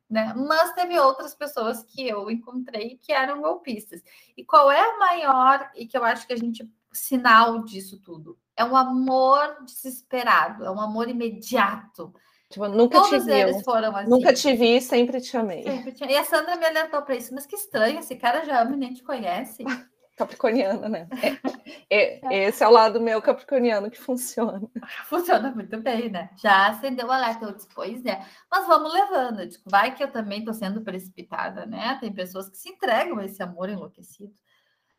Né? 0.09 0.31
Mas 0.35 0.73
teve 0.73 0.99
outras 0.99 1.33
pessoas 1.33 1.83
que 1.83 2.07
eu 2.07 2.29
encontrei 2.29 2.99
que 3.01 3.11
eram 3.11 3.41
golpistas. 3.41 4.03
E 4.37 4.45
qual 4.45 4.71
é 4.71 4.87
o 4.87 4.99
maior, 4.99 5.71
e 5.75 5.87
que 5.87 5.97
eu 5.97 6.03
acho 6.03 6.27
que 6.27 6.33
a 6.33 6.37
gente, 6.37 6.69
sinal 6.91 7.63
disso 7.63 7.99
tudo? 7.99 8.37
É 8.55 8.63
um 8.63 8.75
amor 8.75 9.63
desesperado, 9.65 10.63
é 10.63 10.69
um 10.69 10.79
amor 10.79 11.09
imediato. 11.09 12.13
Tipo, 12.51 12.67
nunca 12.67 13.01
Todos 13.01 13.25
te 13.25 13.31
eles 13.31 13.63
foram 13.63 13.95
assim. 13.95 14.09
Nunca 14.11 14.31
te 14.31 14.53
vi, 14.55 14.79
sempre 14.79 15.19
te 15.19 15.35
amei. 15.35 15.63
Sempre 15.63 15.91
tinha- 15.91 16.11
E 16.11 16.15
a 16.15 16.23
Sandra 16.23 16.55
me 16.55 16.65
alertou 16.67 17.01
para 17.01 17.15
isso, 17.15 17.33
mas 17.33 17.47
que 17.47 17.55
estranho, 17.55 17.97
esse 17.97 18.15
cara 18.15 18.45
já 18.45 18.61
ama 18.61 18.75
e 18.75 18.77
nem 18.77 18.93
te 18.93 19.01
conhece. 19.01 19.63
Capricorniana, 20.15 20.87
né? 20.89 21.07
É- 21.89 22.19
é- 22.25 22.43
esse 22.49 22.63
é 22.63 22.67
o 22.67 22.71
lado 22.71 22.99
meu 22.99 23.21
capricorniano 23.21 23.89
que 23.91 23.99
funciona. 24.01 24.61
Funciona 25.05 25.51
muito 25.51 25.79
bem, 25.79 26.09
né? 26.09 26.29
Já 26.37 26.67
acendeu 26.69 27.07
o 27.07 27.11
alerta, 27.11 27.45
eu 27.45 27.53
disse, 27.53 27.67
pois 27.73 28.03
é. 28.05 28.25
Mas 28.49 28.65
vamos 28.65 28.91
levando. 28.91 29.45
Digo, 29.45 29.63
vai 29.67 29.93
que 29.93 30.03
eu 30.03 30.11
também 30.11 30.39
estou 30.39 30.53
sendo 30.55 30.81
precipitada, 30.81 31.65
né? 31.67 31.97
Tem 31.99 32.11
pessoas 32.11 32.49
que 32.49 32.57
se 32.57 32.69
entregam 32.69 33.19
a 33.19 33.25
esse 33.25 33.43
amor 33.43 33.69
enlouquecido. 33.69 34.33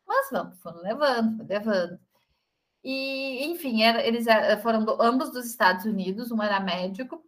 Mas 0.07 0.29
vamos, 0.31 0.57
foram 0.61 0.81
levando, 0.81 1.37
foram 1.37 1.47
levando. 1.49 1.99
E, 2.83 3.45
enfim, 3.45 3.83
era- 3.83 4.05
eles 4.05 4.27
era- 4.27 4.57
foram 4.59 4.85
do- 4.85 5.01
ambos 5.01 5.31
dos 5.31 5.45
Estados 5.45 5.85
Unidos, 5.85 6.31
um 6.31 6.41
era 6.41 6.59
médico, 6.61 7.21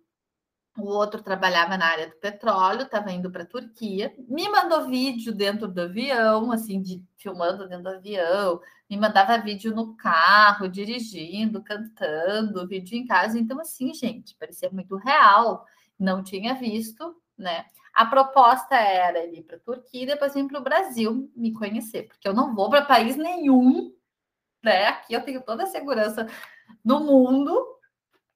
o 0.78 0.86
outro 0.86 1.24
trabalhava 1.24 1.76
na 1.78 1.88
área 1.88 2.08
do 2.08 2.16
petróleo, 2.16 2.84
estava 2.84 3.12
indo 3.12 3.32
para 3.32 3.44
a 3.44 3.48
Turquia, 3.48 4.14
me 4.28 4.48
mandou 4.48 4.88
vídeo 4.88 5.34
dentro 5.34 5.68
do 5.68 5.82
avião, 5.82 6.52
assim, 6.52 6.82
de, 6.82 7.04
filmando 7.18 7.68
dentro 7.68 7.84
do 7.84 7.90
avião, 7.90 8.62
me 8.90 8.96
mandava 8.96 9.38
vídeo 9.38 9.74
no 9.74 9.96
carro, 9.96 10.68
dirigindo, 10.68 11.64
cantando, 11.64 12.68
vídeo 12.68 12.98
em 12.98 13.06
casa. 13.06 13.40
Então, 13.40 13.60
assim, 13.60 13.94
gente, 13.94 14.36
parecia 14.36 14.70
muito 14.70 14.96
real. 14.96 15.66
Não 16.00 16.24
tinha 16.24 16.54
visto, 16.54 17.16
né? 17.38 17.66
A 17.94 18.06
proposta 18.06 18.76
era 18.76 19.26
ir 19.26 19.42
para 19.42 19.58
a 19.58 19.60
Turquia 19.60 20.04
e 20.04 20.06
depois 20.06 20.34
vir 20.34 20.48
para 20.48 20.60
o 20.60 20.64
Brasil 20.64 21.32
me 21.36 21.52
conhecer, 21.52 22.04
porque 22.04 22.28
eu 22.28 22.34
não 22.34 22.54
vou 22.54 22.70
para 22.70 22.86
país 22.86 23.16
nenhum, 23.16 23.92
né? 24.64 24.86
Aqui 24.86 25.14
eu 25.14 25.24
tenho 25.24 25.42
toda 25.42 25.64
a 25.64 25.68
segurança 25.68 26.28
no 26.86 27.00
mundo, 27.00 27.77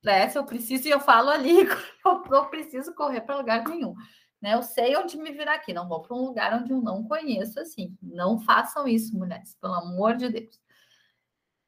né? 0.03 0.29
Se 0.29 0.37
eu 0.37 0.45
preciso, 0.45 0.87
e 0.87 0.91
eu 0.91 0.99
falo 0.99 1.29
ali, 1.29 1.61
eu 2.05 2.23
não 2.29 2.49
preciso 2.49 2.93
correr 2.95 3.21
para 3.21 3.37
lugar 3.37 3.63
nenhum. 3.67 3.95
Né? 4.41 4.55
Eu 4.55 4.63
sei 4.63 4.95
onde 4.97 5.17
me 5.17 5.31
virar 5.31 5.55
aqui, 5.55 5.73
não 5.73 5.87
vou 5.87 6.01
para 6.01 6.15
um 6.15 6.25
lugar 6.25 6.53
onde 6.53 6.71
eu 6.71 6.81
não 6.81 7.03
conheço 7.03 7.59
assim. 7.59 7.95
Não 8.01 8.39
façam 8.39 8.87
isso, 8.87 9.15
mulheres, 9.15 9.55
pelo 9.61 9.75
amor 9.75 10.15
de 10.15 10.29
Deus. 10.29 10.59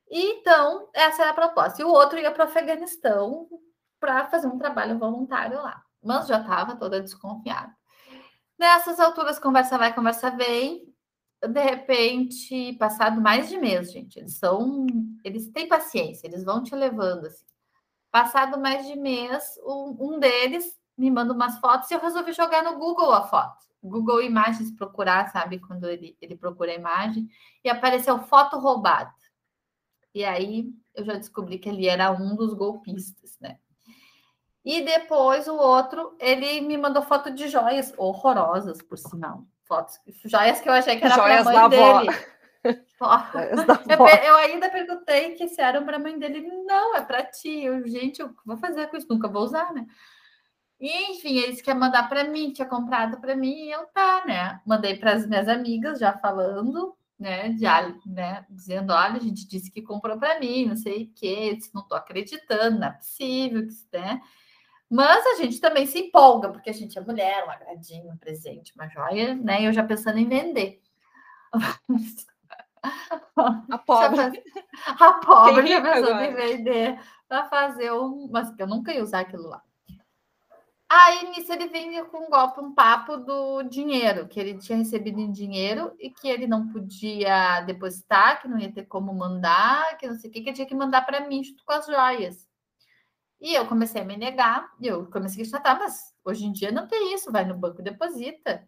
E, 0.10 0.40
então, 0.40 0.90
essa 0.94 1.22
era 1.22 1.32
a 1.32 1.36
proposta. 1.36 1.82
E 1.82 1.86
o 1.86 1.90
outro 1.90 2.20
ia 2.20 2.32
para 2.32 2.46
o 2.46 2.48
Afeganistão 2.48 3.48
para 4.00 4.26
fazer 4.26 4.48
um 4.48 4.58
trabalho 4.58 4.98
voluntário 5.00 5.58
lá. 5.58 5.84
Mas 6.04 6.28
já 6.28 6.40
estava 6.40 6.76
toda 6.76 7.02
desconfiada. 7.02 7.74
Nessas 8.58 9.00
alturas, 9.00 9.40
conversa 9.40 9.78
vai, 9.78 9.94
conversa 9.94 10.30
vem. 10.32 10.94
De 11.42 11.62
repente, 11.62 12.74
passado 12.74 13.20
mais 13.22 13.50
de 13.50 13.58
mês, 13.58 13.92
gente, 13.92 14.18
eles 14.18 14.38
são. 14.38 14.86
Eles 15.24 15.52
têm 15.52 15.68
paciência, 15.68 16.28
eles 16.28 16.44
vão 16.44 16.64
te 16.64 16.74
levando 16.74 17.26
assim. 17.26 17.46
Passado 18.14 18.60
mais 18.60 18.86
de 18.86 18.96
mês, 18.96 19.60
um, 19.66 19.98
um 20.00 20.20
deles 20.20 20.80
me 20.96 21.10
manda 21.10 21.34
umas 21.34 21.58
fotos 21.58 21.90
e 21.90 21.96
eu 21.96 22.00
resolvi 22.00 22.32
jogar 22.32 22.62
no 22.62 22.78
Google 22.78 23.12
a 23.12 23.24
foto. 23.24 23.66
Google 23.82 24.22
Imagens 24.22 24.70
procurar, 24.70 25.32
sabe? 25.32 25.58
Quando 25.58 25.90
ele, 25.90 26.16
ele 26.22 26.36
procura 26.36 26.70
a 26.70 26.76
imagem, 26.76 27.28
e 27.64 27.70
apareceu 27.72 28.20
foto 28.20 28.60
roubada. 28.60 29.12
E 30.14 30.24
aí 30.24 30.70
eu 30.94 31.04
já 31.04 31.14
descobri 31.14 31.58
que 31.58 31.68
ele 31.68 31.88
era 31.88 32.12
um 32.12 32.36
dos 32.36 32.54
golpistas, 32.54 33.36
né? 33.42 33.58
E 34.64 34.84
depois 34.84 35.48
o 35.48 35.56
outro, 35.56 36.16
ele 36.20 36.62
me 36.62 36.78
mandou 36.78 37.02
foto 37.02 37.32
de 37.32 37.48
joias 37.48 37.92
horrorosas, 37.98 38.80
por 38.84 39.00
sinal. 39.00 39.44
Fotos, 39.64 40.00
joias 40.26 40.62
que 40.62 40.70
eu 40.70 40.74
achei 40.74 40.98
que 40.98 41.04
era 41.06 41.16
Joias 41.16 41.46
mãe 41.46 41.56
da 41.56 41.64
avó. 41.64 42.04
da 43.66 43.82
Eu, 43.88 44.08
eu 44.08 44.36
ainda 44.38 44.70
perguntei 44.70 45.36
que 45.36 45.48
se 45.48 45.62
eram 45.62 45.86
para 45.86 45.98
a 45.98 46.00
mãe 46.00 46.18
dele. 46.18 46.42
Não, 46.66 46.96
é 46.96 47.02
para 47.02 47.24
ti. 47.24 47.64
Eu, 47.64 47.88
gente, 47.88 48.22
eu 48.22 48.34
vou 48.46 48.58
fazer 48.58 48.88
com 48.88 48.98
isso, 48.98 49.08
nunca 49.10 49.28
vou 49.28 49.44
usar, 49.44 49.74
né? 49.74 49.86
E, 50.80 51.12
enfim, 51.12 51.38
eles 51.38 51.62
querem 51.62 51.80
mandar 51.80 52.10
para 52.10 52.26
mim, 52.26 52.52
tinha 52.52 52.68
comprado 52.68 53.20
para 53.22 53.36
mim, 53.36 53.68
e 53.68 53.72
eu 53.72 53.86
tá, 53.88 54.24
né? 54.26 54.60
Mandei 54.66 54.98
para 54.98 55.14
as 55.14 55.26
minhas 55.26 55.48
amigas 55.48 56.00
já 56.00 56.12
falando, 56.18 56.96
né? 57.18 57.50
De, 57.50 57.66
né? 58.06 58.46
Dizendo: 58.50 58.92
olha, 58.92 59.16
a 59.16 59.20
gente 59.20 59.48
disse 59.48 59.72
que 59.72 59.82
comprou 59.82 60.18
para 60.18 60.40
mim, 60.40 60.66
não 60.66 60.76
sei 60.76 61.04
o 61.04 61.12
quê, 61.16 61.56
disse, 61.56 61.74
não 61.74 61.88
tô 61.88 61.96
acreditando, 61.96 62.80
não 62.80 62.88
é 62.88 62.92
possível, 62.92 63.66
que, 63.66 63.74
né? 63.98 64.22
Mas 64.90 65.26
a 65.26 65.36
gente 65.42 65.60
também 65.60 65.88
se 65.88 66.00
empolga, 66.00 66.50
porque 66.50 66.70
a 66.70 66.74
gente 66.74 66.98
é 66.98 67.02
mulher, 67.02 67.46
um 67.48 67.50
agradinho, 67.50 68.14
um 68.14 68.18
presente, 68.18 68.74
uma 68.76 68.88
joia, 68.88 69.36
né? 69.36 69.66
Eu 69.66 69.74
já 69.74 69.84
pensando 69.84 70.20
em 70.20 70.28
vender. 70.28 70.82
A 73.72 73.78
pobre. 73.78 74.44
A 75.00 75.14
pobre 75.14 75.68
já 75.68 75.82
pensou 75.82 76.14
agora? 76.14 76.26
em 76.26 76.36
vender 76.36 77.00
para 77.28 77.46
fazer 77.46 77.92
um. 77.92 78.30
Mas 78.32 78.54
eu 78.58 78.68
nunca 78.68 78.94
ia 78.94 79.02
usar 79.02 79.22
aquilo 79.22 79.48
lá. 79.48 79.62
Aí 80.96 81.32
nisso 81.32 81.52
ele 81.52 81.68
vinha 81.70 82.06
com 82.06 82.28
um 82.28 82.30
golpe, 82.30 82.60
um 82.60 82.72
papo 82.72 83.18
do 83.18 83.64
dinheiro, 83.64 84.28
que 84.28 84.40
ele 84.40 84.60
tinha 84.60 84.78
recebido 84.78 85.20
em 85.20 85.32
dinheiro 85.32 85.92
e 86.00 86.12
que 86.12 86.28
ele 86.28 86.46
não 86.46 86.68
podia 86.68 87.62
depositar, 87.62 88.40
que 88.40 88.48
não 88.48 88.60
ia 88.60 88.72
ter 88.72 88.86
como 88.86 89.12
mandar, 89.12 89.98
que 89.98 90.08
não 90.08 90.16
sei 90.16 90.30
o 90.30 90.34
que, 90.34 90.42
que 90.42 90.54
tinha 90.54 90.68
que 90.68 90.76
mandar 90.76 91.02
para 91.04 91.28
mim 91.28 91.44
junto 91.44 91.66
com 91.66 91.74
as 91.74 91.88
joias. 91.88 92.48
E 93.42 93.56
eu 93.56 93.66
comecei 93.66 94.02
a 94.02 94.06
me 94.06 94.16
negar, 94.16 94.72
e 94.80 94.86
eu 94.86 95.08
comecei 95.08 95.38
a 95.38 95.40
questionar, 95.40 95.64
tá, 95.64 95.76
mas 95.76 96.14
hoje 96.24 96.46
em 96.46 96.52
dia 96.52 96.72
não 96.72 96.88
tem 96.88 97.16
isso, 97.16 97.32
vai 97.32 97.44
no 97.44 97.58
banco 97.58 97.82
e 97.82 97.84
deposita. 97.84 98.64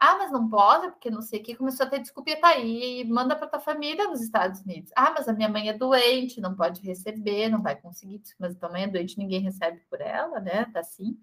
Ah, 0.00 0.16
mas 0.16 0.32
não 0.32 0.48
pode, 0.48 0.88
porque 0.92 1.10
não 1.10 1.20
sei 1.20 1.40
o 1.40 1.42
que. 1.42 1.54
Começou 1.54 1.84
a 1.84 1.90
ter 1.90 1.98
desculpa, 1.98 2.34
tá 2.36 2.48
aí, 2.48 3.04
manda 3.04 3.36
para 3.36 3.46
tua 3.48 3.60
família 3.60 4.08
nos 4.08 4.22
Estados 4.22 4.62
Unidos. 4.62 4.90
Ah, 4.96 5.10
mas 5.10 5.28
a 5.28 5.32
minha 5.34 5.48
mãe 5.48 5.68
é 5.68 5.74
doente, 5.74 6.40
não 6.40 6.56
pode 6.56 6.80
receber, 6.80 7.50
não 7.50 7.62
vai 7.62 7.76
conseguir. 7.76 8.22
Mas 8.38 8.56
tua 8.56 8.70
mãe 8.70 8.84
é 8.84 8.88
doente, 8.88 9.18
ninguém 9.18 9.40
recebe 9.42 9.78
por 9.90 10.00
ela, 10.00 10.40
né? 10.40 10.64
Tá 10.72 10.80
assim. 10.80 11.18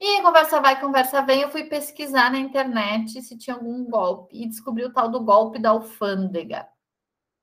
E 0.00 0.22
conversa 0.22 0.60
vai, 0.60 0.80
conversa 0.80 1.22
vem. 1.22 1.42
Eu 1.42 1.50
fui 1.50 1.64
pesquisar 1.64 2.30
na 2.32 2.38
internet 2.38 3.22
se 3.22 3.38
tinha 3.38 3.54
algum 3.54 3.84
golpe 3.84 4.42
e 4.42 4.48
descobri 4.48 4.84
o 4.84 4.92
tal 4.92 5.08
do 5.08 5.20
golpe 5.20 5.60
da 5.60 5.70
alfândega. 5.70 6.68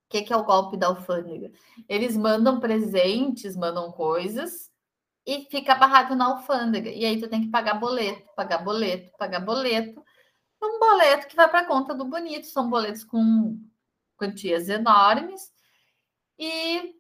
O 0.08 0.10
que, 0.10 0.21
que 0.21 0.34
é 0.34 0.38
o 0.38 0.43
golpe 0.43 0.78
da 0.78 0.88
alfândega? 0.88 1.52
Eles 1.88 2.15
mandam 2.17 2.60
presentes, 2.60 3.56
mandam 3.56 3.91
coisas 3.91 4.69
e 5.26 5.48
fica 5.50 5.76
barrado 5.76 6.15
na 6.15 6.26
alfândega. 6.26 6.89
E 6.89 7.06
aí 7.06 7.19
tu 7.19 7.28
tem 7.28 7.41
que 7.41 7.50
pagar 7.50 7.76
boleto, 7.76 8.30
pagar 8.36 8.60
boleto, 8.60 9.12
pagar 9.17 9.39
boleto. 9.39 10.05
Um 10.62 10.80
boleto 10.80 11.28
que 11.28 11.36
vai 11.36 11.50
para 11.50 11.62
a 11.62 11.65
conta 11.65 11.94
do 11.94 12.06
bonito. 12.06 12.48
São 12.48 12.70
boletos 12.70 13.04
com 13.04 13.60
quantias 14.18 14.70
enormes. 14.70 15.52
E 16.38 16.96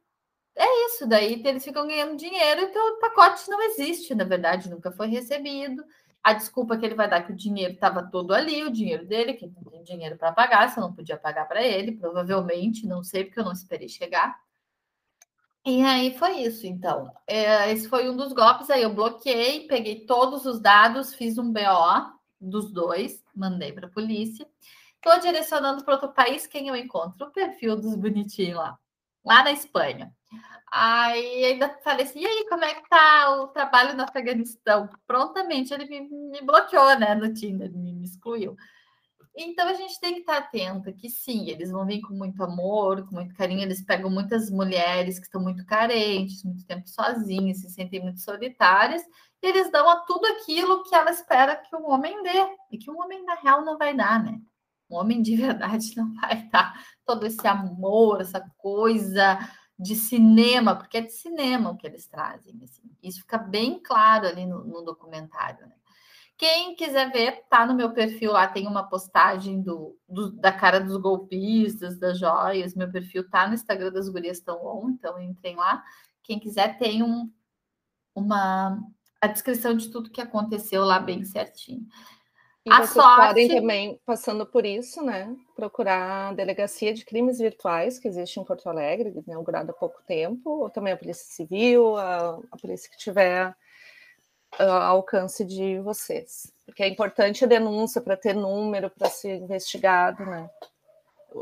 é 0.55 0.85
isso. 0.87 1.07
Daí 1.07 1.41
eles 1.45 1.63
ficam 1.63 1.87
ganhando 1.87 2.17
dinheiro, 2.17 2.61
então 2.61 2.93
o 2.93 2.99
pacote 2.99 3.49
não 3.49 3.61
existe, 3.63 4.15
na 4.15 4.23
verdade, 4.23 4.69
nunca 4.69 4.91
foi 4.91 5.07
recebido. 5.07 5.83
A 6.23 6.33
desculpa 6.33 6.77
que 6.77 6.85
ele 6.85 6.95
vai 6.95 7.09
dar 7.09 7.21
que 7.23 7.31
o 7.31 7.35
dinheiro 7.35 7.73
estava 7.73 8.01
todo 8.09 8.33
ali, 8.33 8.63
o 8.63 8.71
dinheiro 8.71 9.05
dele, 9.05 9.33
que 9.33 9.45
não 9.47 9.63
tem 9.71 9.83
dinheiro 9.83 10.17
para 10.17 10.31
pagar, 10.31 10.69
você 10.69 10.79
não 10.79 10.93
podia 10.93 11.17
pagar 11.17 11.47
para 11.47 11.63
ele, 11.63 11.91
provavelmente, 11.91 12.87
não 12.87 13.03
sei, 13.03 13.25
porque 13.25 13.39
eu 13.39 13.43
não 13.43 13.51
esperei 13.51 13.87
chegar. 13.87 14.35
E 15.63 15.83
aí 15.83 16.17
foi 16.17 16.41
isso, 16.41 16.65
então. 16.65 17.11
É, 17.27 17.71
esse 17.71 17.87
foi 17.89 18.09
um 18.09 18.15
dos 18.15 18.33
golpes. 18.33 18.69
Aí 18.69 18.83
eu 18.83 18.93
bloqueei, 18.93 19.67
peguei 19.67 20.05
todos 20.05 20.45
os 20.45 20.59
dados, 20.59 21.13
fiz 21.13 21.37
um 21.37 21.51
BO 21.51 22.14
dos 22.39 22.71
dois, 22.71 23.23
mandei 23.35 23.71
para 23.71 23.87
a 23.87 23.91
polícia. 23.91 24.47
Estou 24.95 25.19
direcionando 25.21 25.83
para 25.83 25.95
outro 25.95 26.13
país 26.13 26.47
quem 26.47 26.67
eu 26.67 26.75
encontro? 26.75 27.27
O 27.27 27.31
perfil 27.31 27.75
dos 27.75 27.95
bonitinhos 27.95 28.57
lá. 28.57 28.77
lá 29.23 29.43
na 29.43 29.51
Espanha. 29.51 30.13
Aí 30.71 31.45
ainda 31.45 31.69
falei 31.83 32.05
assim, 32.05 32.19
e 32.19 32.25
aí, 32.25 32.47
como 32.49 32.65
é 32.65 32.73
que 32.73 32.89
tá 32.89 33.41
o 33.41 33.47
trabalho 33.47 33.95
no 33.95 34.03
Afeganistão? 34.03 34.89
Prontamente 35.07 35.73
ele 35.73 35.85
me, 35.85 36.09
me 36.31 36.41
bloqueou, 36.41 36.99
né, 36.99 37.15
no 37.15 37.33
Tinder, 37.33 37.71
me, 37.71 37.93
me 37.93 38.03
excluiu. 38.03 38.57
Então 39.37 39.67
a 39.67 39.73
gente 39.73 39.99
tem 39.99 40.13
que 40.13 40.19
estar 40.21 40.37
atenta 40.37 40.93
que 40.93 41.09
sim, 41.09 41.49
eles 41.49 41.69
vão 41.69 41.85
vir 41.85 42.01
com 42.01 42.13
muito 42.13 42.41
amor, 42.41 43.05
com 43.05 43.15
muito 43.15 43.35
carinho, 43.35 43.61
eles 43.61 43.83
pegam 43.83 44.09
muitas 44.09 44.49
mulheres 44.49 45.19
que 45.19 45.25
estão 45.25 45.41
muito 45.41 45.65
carentes, 45.65 46.43
muito 46.43 46.65
tempo 46.65 46.87
sozinhas, 46.87 47.59
se 47.59 47.69
sentem 47.69 48.01
muito 48.01 48.21
solitárias, 48.21 49.03
eles 49.45 49.71
dão 49.71 49.87
a 49.89 49.97
tudo 50.01 50.25
aquilo 50.27 50.83
que 50.83 50.95
ela 50.95 51.11
espera 51.11 51.55
que 51.55 51.75
o 51.75 51.89
homem 51.89 52.21
dê, 52.23 52.57
e 52.71 52.77
que 52.77 52.89
o 52.89 52.97
homem 52.97 53.23
na 53.23 53.35
real 53.35 53.63
não 53.63 53.77
vai 53.77 53.95
dar, 53.95 54.23
né? 54.23 54.39
Um 54.89 54.95
homem 54.97 55.21
de 55.21 55.35
verdade 55.37 55.95
não 55.95 56.13
vai 56.13 56.47
dar 56.49 56.73
todo 57.05 57.25
esse 57.25 57.47
amor, 57.47 58.21
essa 58.21 58.41
coisa 58.57 59.39
de 59.77 59.95
cinema, 59.95 60.75
porque 60.75 60.97
é 60.97 61.01
de 61.01 61.11
cinema 61.11 61.71
o 61.71 61.77
que 61.77 61.85
eles 61.85 62.07
trazem. 62.07 62.59
Assim. 62.63 62.83
Isso 63.03 63.21
fica 63.21 63.37
bem 63.37 63.79
claro 63.81 64.27
ali 64.27 64.45
no, 64.45 64.63
no 64.63 64.81
documentário. 64.81 65.67
Né? 65.67 65.75
Quem 66.37 66.75
quiser 66.75 67.11
ver, 67.11 67.45
tá 67.49 67.65
no 67.65 67.73
meu 67.73 67.93
perfil 67.93 68.31
lá, 68.31 68.47
tem 68.47 68.67
uma 68.67 68.83
postagem 68.83 69.61
do, 69.61 69.97
do, 70.07 70.31
da 70.31 70.51
cara 70.51 70.79
dos 70.79 70.97
golpistas, 70.97 71.97
das 71.99 72.17
joias. 72.17 72.75
Meu 72.75 72.91
perfil 72.91 73.29
tá 73.29 73.47
no 73.47 73.53
Instagram 73.53 73.91
das 73.91 74.09
Gurias 74.09 74.39
Tão 74.39 74.65
On, 74.65 74.89
então 74.89 75.21
entrem 75.21 75.55
lá. 75.55 75.83
Quem 76.23 76.39
quiser 76.39 76.77
tem 76.77 77.03
um, 77.03 77.31
uma 78.13 78.79
a 79.21 79.27
descrição 79.27 79.75
de 79.75 79.89
tudo 79.89 80.09
que 80.09 80.21
aconteceu 80.21 80.83
lá 80.83 80.99
bem 80.99 81.23
certinho. 81.23 81.85
E 82.65 82.71
a 82.71 82.77
vocês 82.77 82.93
sorte... 82.93 83.27
podem 83.27 83.47
também, 83.47 83.99
passando 84.05 84.45
por 84.45 84.65
isso, 84.65 85.03
né, 85.03 85.35
procurar 85.55 86.29
a 86.29 86.33
Delegacia 86.33 86.93
de 86.93 87.05
Crimes 87.05 87.37
Virtuais, 87.37 87.99
que 87.99 88.07
existe 88.07 88.39
em 88.39 88.43
Porto 88.43 88.67
Alegre, 88.67 89.13
inaugurada 89.27 89.71
há 89.71 89.75
pouco 89.75 90.01
tempo, 90.07 90.49
ou 90.49 90.69
também 90.69 90.93
a 90.93 90.97
Polícia 90.97 91.25
Civil, 91.31 91.95
a, 91.95 92.39
a 92.51 92.57
polícia 92.57 92.89
que 92.89 92.97
tiver 92.97 93.55
ao 94.57 94.69
alcance 94.69 95.45
de 95.45 95.79
vocês. 95.79 96.51
Porque 96.65 96.81
é 96.81 96.87
importante 96.87 97.43
a 97.43 97.47
denúncia 97.47 98.01
para 98.01 98.17
ter 98.17 98.33
número, 98.33 98.89
para 98.89 99.09
ser 99.09 99.35
investigado, 99.35 100.25
né? 100.25 100.49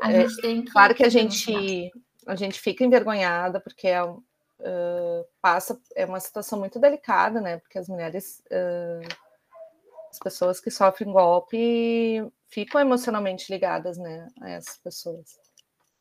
A 0.02 0.12
é, 0.12 0.22
gente 0.22 0.42
tem 0.42 0.62
que 0.64 0.72
claro 0.72 0.96
que 0.96 1.04
a 1.04 1.10
gente, 1.10 1.92
a 2.26 2.36
gente 2.36 2.60
fica 2.60 2.84
envergonhada, 2.84 3.60
porque 3.60 3.88
é, 3.88 4.02
uh, 4.64 5.26
passa, 5.42 5.80
é 5.96 6.06
uma 6.06 6.20
situação 6.20 6.60
muito 6.60 6.80
delicada, 6.80 7.40
né? 7.40 7.60
Porque 7.60 7.78
as 7.78 7.88
mulheres... 7.88 8.44
Uh, 8.48 9.24
as 10.14 10.20
pessoas 10.20 10.60
que 10.60 10.70
sofrem 10.70 11.12
golpe 11.12 12.32
ficam 12.48 12.80
emocionalmente 12.80 13.52
ligadas, 13.52 13.98
né, 13.98 14.28
a 14.42 14.52
essas 14.52 14.78
pessoas. 14.78 15.40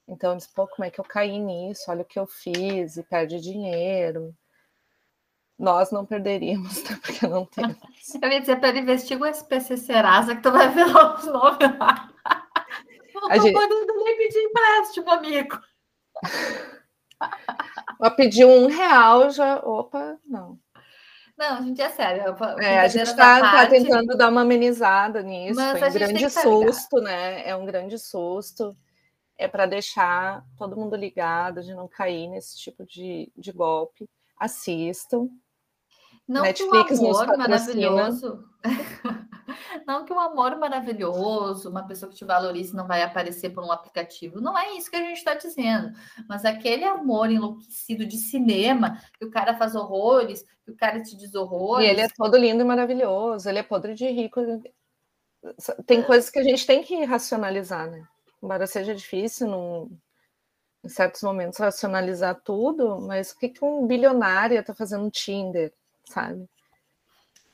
Então, 0.06 0.36
diz, 0.36 0.46
pô, 0.46 0.68
como 0.68 0.84
é 0.84 0.90
que 0.90 1.00
eu 1.00 1.04
caí 1.04 1.38
nisso? 1.38 1.84
Olha 1.88 2.02
o 2.02 2.04
que 2.04 2.18
eu 2.18 2.26
fiz, 2.26 2.98
e 2.98 3.02
perde 3.02 3.40
dinheiro. 3.40 4.36
Nós 5.58 5.90
não 5.90 6.04
perderíamos, 6.04 6.82
né, 6.84 6.98
porque 7.02 7.26
não 7.26 7.46
temos. 7.46 7.76
Eu 8.20 8.28
ia 8.28 8.40
dizer, 8.40 8.60
para 8.60 8.76
investigar 8.76 9.22
o 9.22 9.34
SPC 9.34 9.76
Serasa, 9.78 10.34
que 10.34 10.42
tu 10.42 10.50
vai 10.50 10.68
ver 10.68 10.86
os 10.86 11.24
nomes 11.24 11.78
lá. 11.78 12.12
Não 13.14 13.30
a 13.30 13.36
tô 13.36 13.42
gente... 13.42 13.52
podendo 13.52 14.04
nem 14.04 14.16
pedir 14.18 14.40
empréstimo, 14.40 15.10
amigo. 15.10 15.58
Vou 18.02 18.10
pedir 18.10 18.44
um 18.44 18.66
real, 18.66 19.30
já. 19.30 19.60
Opa, 19.60 20.18
não. 20.26 20.58
Não, 21.38 21.58
a 21.58 21.62
gente 21.62 21.80
é 21.80 21.88
sério. 21.88 22.36
É, 22.58 22.80
a 22.80 22.88
gente 22.88 23.06
está 23.06 23.40
tá 23.40 23.66
tentando 23.68 24.16
dar 24.16 24.28
uma 24.28 24.40
amenizada 24.40 25.22
nisso. 25.22 25.60
Foi 25.78 25.88
um 25.88 25.92
grande 25.92 26.28
susto, 26.28 27.00
né? 27.00 27.48
É 27.48 27.54
um 27.54 27.64
grande 27.64 27.96
susto. 28.00 28.76
É 29.38 29.46
para 29.46 29.66
deixar 29.66 30.44
todo 30.58 30.76
mundo 30.76 30.96
ligado, 30.96 31.62
de 31.62 31.72
não 31.74 31.86
cair 31.86 32.26
nesse 32.26 32.58
tipo 32.58 32.84
de, 32.84 33.30
de 33.36 33.52
golpe. 33.52 34.10
Assistam. 34.36 35.28
Não 36.26 36.42
Netflix 36.42 36.98
que 36.98 37.04
o 37.04 37.16
amor 37.16 37.38
maravilhoso. 37.38 38.44
não 39.86 40.04
que 40.04 40.12
o 40.12 40.18
amor 40.18 40.56
maravilhoso, 40.58 41.70
uma 41.70 41.86
pessoa 41.86 42.10
que 42.10 42.16
te 42.16 42.24
valorize 42.24 42.74
não 42.74 42.86
vai 42.86 43.02
aparecer 43.02 43.50
por 43.50 43.64
um 43.64 43.72
aplicativo. 43.72 44.40
Não 44.40 44.56
é 44.56 44.72
isso 44.74 44.90
que 44.90 44.96
a 44.96 45.00
gente 45.00 45.18
está 45.18 45.34
dizendo. 45.34 45.92
Mas 46.28 46.44
aquele 46.44 46.84
amor 46.84 47.30
enlouquecido 47.30 48.04
de 48.06 48.16
cinema, 48.16 48.98
que 49.18 49.24
o 49.24 49.30
cara 49.30 49.56
faz 49.56 49.74
horrores, 49.74 50.44
que 50.64 50.70
o 50.70 50.76
cara 50.76 51.02
te 51.02 51.16
diz 51.16 51.34
horrores. 51.34 51.86
E 51.86 51.90
ele 51.90 52.00
é 52.00 52.08
todo 52.08 52.36
lindo 52.36 52.62
e 52.62 52.64
maravilhoso, 52.64 53.48
ele 53.48 53.58
é 53.58 53.62
podre 53.62 53.94
de 53.94 54.08
rico. 54.08 54.40
Tem 55.86 56.00
é. 56.00 56.02
coisas 56.02 56.30
que 56.30 56.38
a 56.38 56.44
gente 56.44 56.66
tem 56.66 56.82
que 56.82 57.04
racionalizar, 57.04 57.90
né? 57.90 58.06
Embora 58.42 58.66
seja 58.66 58.94
difícil 58.94 59.48
num, 59.48 59.96
em 60.84 60.88
certos 60.88 61.22
momentos 61.22 61.58
racionalizar 61.58 62.40
tudo, 62.44 63.00
mas 63.00 63.30
o 63.30 63.38
que, 63.38 63.48
que 63.48 63.64
um 63.64 63.86
bilionário 63.86 64.58
está 64.58 64.74
fazendo 64.74 65.04
no 65.04 65.10
Tinder? 65.10 65.72
sabe? 66.12 66.48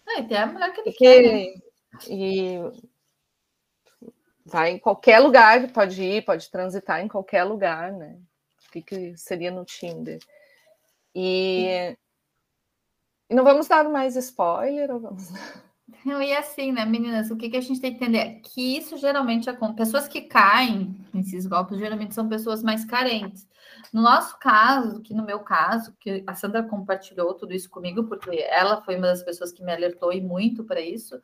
É, 0.08 0.22
tem 0.22 0.36
a 0.36 0.46
mulher 0.46 0.72
que 0.72 0.80
ele 0.80 0.90
Porque, 0.90 1.04
quer, 1.04 1.32
né? 1.32 1.67
E 2.08 2.58
vai 4.44 4.72
em 4.72 4.78
qualquer 4.78 5.18
lugar, 5.18 5.70
pode 5.72 6.02
ir, 6.02 6.24
pode 6.24 6.50
transitar 6.50 7.00
em 7.00 7.08
qualquer 7.08 7.44
lugar, 7.44 7.92
né? 7.92 8.18
O 8.66 8.70
que, 8.72 8.82
que 8.82 9.16
seria 9.16 9.50
no 9.50 9.64
Tinder? 9.64 10.18
E, 11.14 11.96
e 13.28 13.34
não 13.34 13.44
vamos 13.44 13.68
dar 13.68 13.88
mais 13.88 14.16
spoiler 14.16 14.90
ou 14.90 15.00
vamos. 15.00 15.30
Não, 16.04 16.22
e 16.22 16.34
assim, 16.34 16.70
né, 16.70 16.84
meninas, 16.84 17.30
o 17.30 17.36
que, 17.36 17.48
que 17.48 17.56
a 17.56 17.60
gente 17.60 17.80
tem 17.80 17.90
que 17.90 18.04
entender? 18.04 18.40
Que 18.42 18.76
isso 18.76 18.98
geralmente 18.98 19.48
acontece. 19.48 19.90
Pessoas 19.90 20.06
que 20.06 20.20
caem 20.22 20.94
nesses 21.14 21.46
golpes 21.46 21.78
geralmente 21.78 22.14
são 22.14 22.28
pessoas 22.28 22.62
mais 22.62 22.84
carentes. 22.84 23.48
No 23.92 24.02
nosso 24.02 24.38
caso, 24.38 25.00
que 25.00 25.14
no 25.14 25.24
meu 25.24 25.40
caso, 25.40 25.94
que 25.98 26.22
a 26.26 26.34
Sandra 26.34 26.62
compartilhou 26.62 27.32
tudo 27.34 27.54
isso 27.54 27.70
comigo, 27.70 28.04
porque 28.04 28.30
ela 28.50 28.82
foi 28.82 28.96
uma 28.96 29.06
das 29.06 29.22
pessoas 29.22 29.50
que 29.50 29.62
me 29.62 29.72
alertou 29.72 30.12
e 30.12 30.20
muito 30.20 30.62
para 30.62 30.80
isso, 30.80 31.20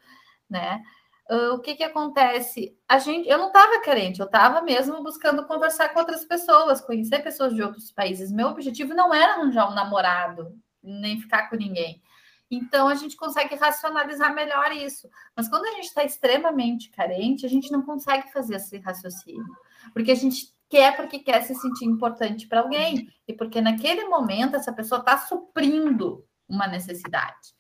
né? 0.55 0.83
Uh, 1.31 1.55
o 1.55 1.61
que 1.61 1.75
que 1.75 1.83
acontece? 1.83 2.77
A 2.89 2.99
gente, 2.99 3.29
eu 3.29 3.39
não 3.39 3.49
estava 3.49 3.81
carente, 3.81 4.21
eu 4.21 4.27
estava 4.27 4.61
mesmo 4.61 5.03
buscando 5.03 5.47
conversar 5.47 5.89
com 5.89 5.99
outras 5.99 6.25
pessoas, 6.25 6.81
conhecer 6.81 7.23
pessoas 7.23 7.55
de 7.55 7.63
outros 7.63 7.91
países. 7.91 8.31
Meu 8.31 8.49
objetivo 8.49 8.95
não 8.95 9.13
era 9.13 9.33
arranjar 9.33 9.71
um 9.71 9.75
namorado, 9.75 10.55
nem 10.83 11.21
ficar 11.21 11.49
com 11.49 11.57
ninguém. 11.57 12.03
Então 12.51 12.89
a 12.89 12.95
gente 12.95 13.17
consegue 13.17 13.57
racionalizar 13.57 14.35
melhor 14.35 14.71
isso. 14.73 15.09
Mas 15.35 15.49
quando 15.49 15.65
a 15.65 15.73
gente 15.73 15.87
está 15.87 16.05
extremamente 16.05 16.91
carente, 16.91 17.47
a 17.47 17.49
gente 17.49 17.73
não 17.73 17.83
consegue 17.83 18.31
fazer 18.31 18.57
esse 18.57 18.79
raciocínio, 18.79 19.57
porque 19.93 20.13
a 20.13 20.15
gente 20.15 20.55
quer 20.69 20.95
porque 20.95 21.19
quer 21.19 21.43
se 21.43 21.55
sentir 21.55 21.87
importante 21.87 22.47
para 22.47 22.61
alguém 22.61 23.09
e 23.27 23.33
porque 23.33 23.61
naquele 23.61 24.05
momento 24.09 24.57
essa 24.57 24.73
pessoa 24.73 25.01
está 25.01 25.17
suprindo 25.17 26.25
uma 26.47 26.67
necessidade, 26.67 27.55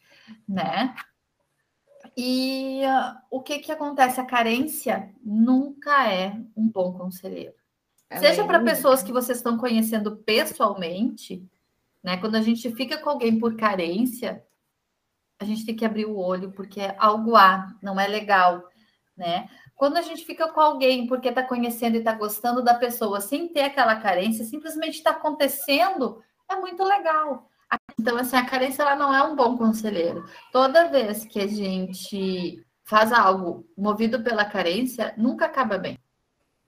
né? 0.46 0.94
E 2.16 2.80
uh, 2.84 3.18
o 3.30 3.42
que 3.42 3.58
que 3.58 3.72
acontece? 3.72 4.20
A 4.20 4.26
carência 4.26 5.12
nunca 5.22 6.10
é 6.10 6.36
um 6.56 6.68
bom 6.68 6.92
conselheiro. 6.92 7.54
É 8.08 8.18
Seja 8.18 8.44
para 8.44 8.62
pessoas 8.62 9.02
que 9.02 9.12
vocês 9.12 9.38
estão 9.38 9.58
conhecendo 9.58 10.16
pessoalmente, 10.18 11.44
né? 12.02 12.16
Quando 12.18 12.36
a 12.36 12.40
gente 12.40 12.70
fica 12.72 12.98
com 12.98 13.10
alguém 13.10 13.38
por 13.38 13.56
carência, 13.56 14.44
a 15.40 15.44
gente 15.44 15.66
tem 15.66 15.74
que 15.74 15.84
abrir 15.84 16.06
o 16.06 16.16
olho 16.16 16.52
porque 16.52 16.80
é 16.80 16.94
algo 16.98 17.34
há, 17.34 17.74
não 17.82 17.98
é 17.98 18.06
legal, 18.06 18.62
né? 19.16 19.48
Quando 19.74 19.96
a 19.96 20.02
gente 20.02 20.24
fica 20.24 20.48
com 20.52 20.60
alguém 20.60 21.06
porque 21.06 21.28
está 21.28 21.42
conhecendo 21.42 21.96
e 21.96 21.98
está 21.98 22.12
gostando 22.12 22.62
da 22.62 22.74
pessoa 22.74 23.20
sem 23.20 23.48
ter 23.48 23.62
aquela 23.62 23.96
carência, 23.96 24.44
simplesmente 24.44 24.98
está 24.98 25.10
acontecendo, 25.10 26.22
é 26.48 26.54
muito 26.54 26.84
legal. 26.84 27.50
Então, 27.98 28.16
assim, 28.16 28.36
a 28.36 28.44
carência 28.44 28.82
ela 28.82 28.96
não 28.96 29.14
é 29.14 29.22
um 29.22 29.36
bom 29.36 29.56
conselheiro. 29.56 30.24
Toda 30.52 30.88
vez 30.88 31.24
que 31.24 31.40
a 31.40 31.46
gente 31.46 32.64
faz 32.84 33.12
algo 33.12 33.66
movido 33.76 34.22
pela 34.22 34.44
carência, 34.44 35.14
nunca 35.16 35.46
acaba 35.46 35.78
bem. 35.78 35.98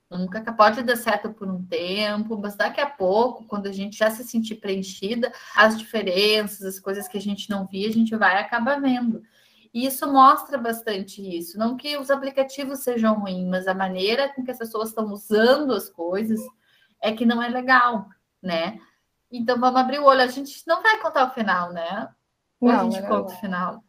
Nunca 0.08 0.52
pode 0.52 0.82
dar 0.84 0.96
certo 0.96 1.32
por 1.32 1.48
um 1.48 1.64
tempo, 1.66 2.38
mas 2.38 2.54
daqui 2.54 2.80
a 2.80 2.88
pouco, 2.88 3.44
quando 3.44 3.66
a 3.66 3.72
gente 3.72 3.98
já 3.98 4.08
se 4.08 4.22
sentir 4.22 4.54
preenchida, 4.56 5.32
as 5.54 5.76
diferenças, 5.76 6.62
as 6.62 6.78
coisas 6.78 7.08
que 7.08 7.18
a 7.18 7.20
gente 7.20 7.50
não 7.50 7.66
via, 7.66 7.88
a 7.88 7.92
gente 7.92 8.14
vai 8.14 8.38
acabar 8.38 8.80
vendo. 8.80 9.22
E 9.74 9.84
isso 9.84 10.10
mostra 10.10 10.56
bastante 10.56 11.20
isso. 11.20 11.58
Não 11.58 11.76
que 11.76 11.98
os 11.98 12.10
aplicativos 12.10 12.78
sejam 12.80 13.18
ruins, 13.18 13.48
mas 13.48 13.66
a 13.66 13.74
maneira 13.74 14.32
com 14.32 14.44
que 14.44 14.50
as 14.50 14.58
pessoas 14.58 14.90
estão 14.90 15.12
usando 15.12 15.72
as 15.72 15.90
coisas 15.90 16.40
é 17.00 17.12
que 17.12 17.26
não 17.26 17.42
é 17.42 17.48
legal, 17.48 18.08
né? 18.40 18.78
Então 19.30 19.58
vamos 19.58 19.80
abrir 19.80 19.98
o 19.98 20.04
olho. 20.04 20.22
A 20.22 20.26
gente 20.26 20.62
não 20.66 20.82
vai 20.82 21.00
contar 21.00 21.28
o 21.28 21.34
final, 21.34 21.72
né? 21.72 22.08
Ou 22.60 22.68
não, 22.68 22.80
a 22.80 22.84
gente 22.84 23.06
conta 23.06 23.32
o 23.32 23.36
final. 23.36 23.84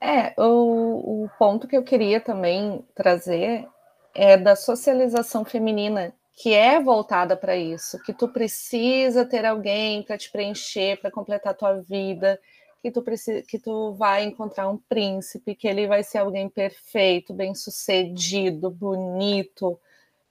É, 0.00 0.34
o, 0.40 1.24
o 1.24 1.30
ponto 1.38 1.68
que 1.68 1.76
eu 1.76 1.82
queria 1.82 2.20
também 2.20 2.84
trazer 2.94 3.68
é 4.14 4.36
da 4.36 4.56
socialização 4.56 5.44
feminina, 5.44 6.12
que 6.34 6.52
é 6.52 6.80
voltada 6.80 7.36
para 7.36 7.56
isso, 7.56 7.98
que 8.02 8.12
tu 8.12 8.28
precisa 8.28 9.24
ter 9.24 9.44
alguém 9.44 10.02
para 10.02 10.18
te 10.18 10.30
preencher, 10.30 11.00
para 11.00 11.10
completar 11.10 11.52
a 11.52 11.56
tua 11.56 11.80
vida, 11.80 12.38
que 12.82 12.90
tu 12.90 13.00
precisa, 13.00 13.42
que 13.42 13.58
tu 13.58 13.92
vai 13.92 14.24
encontrar 14.24 14.68
um 14.68 14.76
príncipe, 14.76 15.54
que 15.54 15.68
ele 15.68 15.86
vai 15.86 16.02
ser 16.02 16.18
alguém 16.18 16.48
perfeito, 16.48 17.32
bem-sucedido, 17.32 18.70
bonito. 18.70 19.78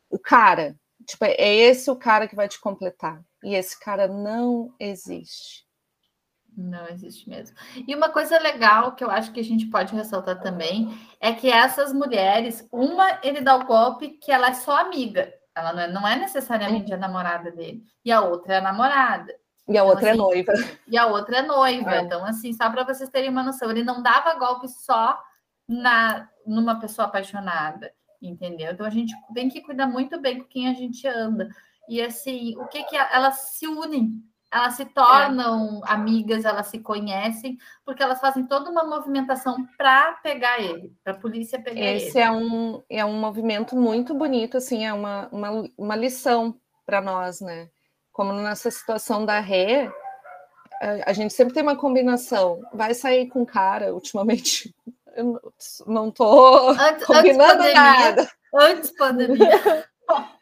O 0.10 0.20
cara, 0.20 0.76
Tipo, 1.06 1.26
é 1.26 1.56
esse 1.56 1.90
o 1.90 1.96
cara 1.96 2.28
que 2.28 2.36
vai 2.36 2.48
te 2.48 2.60
completar. 2.60 3.24
E 3.43 3.56
esse 3.56 3.80
cara 3.80 4.08
não 4.08 4.73
existe. 4.80 5.65
Não 6.56 6.88
existe 6.88 7.30
mesmo. 7.30 7.56
E 7.88 7.95
uma 7.95 8.10
coisa 8.10 8.38
legal 8.39 8.93
que 8.93 9.04
eu 9.04 9.10
acho 9.10 9.32
que 9.32 9.39
a 9.39 9.43
gente 9.43 9.67
pode 9.67 9.95
ressaltar 9.95 10.41
também 10.41 10.93
é 11.19 11.32
que 11.34 11.49
essas 11.49 11.93
mulheres, 11.93 12.67
uma 12.71 13.19
ele 13.23 13.41
dá 13.41 13.56
o 13.56 13.65
golpe 13.65 14.10
que 14.10 14.32
ela 14.32 14.49
é 14.49 14.54
só 14.54 14.77
amiga, 14.77 15.34
ela 15.56 15.73
não 15.73 15.82
é, 15.82 15.88
não 15.88 16.08
é 16.08 16.15
necessariamente 16.17 16.93
a 16.93 16.97
namorada 16.97 17.51
dele, 17.51 17.84
e 18.04 18.12
a 18.12 18.21
outra 18.21 18.56
é 18.56 18.58
a 18.58 18.62
namorada. 18.62 19.34
E 19.67 19.77
a 19.77 19.82
então, 19.82 19.88
outra 19.88 20.08
é 20.08 20.12
assim, 20.12 20.19
é 20.19 20.23
noiva. 20.23 20.54
E 20.88 20.97
a 20.97 21.06
outra 21.08 21.38
é 21.38 21.41
noiva. 21.41 21.95
É. 21.95 22.01
Então, 22.01 22.25
assim, 22.25 22.51
só 22.51 22.69
para 22.69 22.84
vocês 22.84 23.10
terem 23.10 23.30
uma 23.30 23.43
noção, 23.43 23.69
ele 23.71 23.84
não 23.84 24.01
dava 24.01 24.34
golpe 24.34 24.67
só 24.67 25.17
na 25.67 26.27
numa 26.45 26.80
pessoa 26.80 27.08
apaixonada, 27.08 27.93
entendeu? 28.21 28.71
Então 28.71 28.86
a 28.86 28.89
gente 28.89 29.13
tem 29.34 29.47
que 29.47 29.62
cuidar 29.62 29.88
muito 29.88 30.19
bem 30.19 30.39
com 30.39 30.47
quem 30.47 30.67
a 30.67 30.73
gente 30.73 31.08
anda. 31.08 31.49
E 31.91 32.01
assim, 32.01 32.56
o 32.58 32.67
que 32.67 32.86
que 32.86 32.95
elas 32.95 33.51
se 33.51 33.67
unem 33.67 34.23
elas 34.49 34.75
se 34.75 34.86
tornam 34.86 35.82
é. 35.86 35.91
amigas, 35.91 36.43
elas 36.43 36.67
se 36.67 36.80
conhecem, 36.80 37.58
porque 37.86 38.04
elas 38.04 38.19
fazem 38.19 38.45
toda 38.45 38.69
uma 38.69 38.84
movimentação 38.84 39.65
para 39.77 40.13
pegar 40.23 40.60
ele, 40.60 40.93
para 41.04 41.13
a 41.13 41.17
polícia 41.17 41.62
pegar 41.62 41.80
Esse 41.80 41.88
ele. 41.88 42.08
Esse 42.10 42.19
é 42.19 42.30
um, 42.30 42.84
é 42.89 43.06
um 43.06 43.13
movimento 43.13 43.77
muito 43.77 44.13
bonito, 44.13 44.58
assim, 44.58 44.86
é 44.86 44.93
uma, 44.93 45.30
uma, 45.32 45.69
uma 45.77 45.95
lição 45.95 46.58
para 46.86 46.99
nós, 46.99 47.39
né? 47.39 47.69
Como 48.12 48.34
nessa 48.34 48.69
situação 48.69 49.25
da 49.25 49.39
Rê, 49.39 49.89
a 51.06 51.13
gente 51.13 51.34
sempre 51.34 51.54
tem 51.54 51.63
uma 51.63 51.77
combinação. 51.77 52.62
Vai 52.73 52.93
sair 52.93 53.27
com 53.27 53.45
cara, 53.45 53.93
ultimamente, 53.93 54.75
eu 55.15 55.41
não 55.88 56.10
estou 56.10 56.75
combinando 57.06 57.63
antes 57.63 57.73
nada. 57.73 58.32
Antes 58.54 58.91
pandemia. 58.91 59.88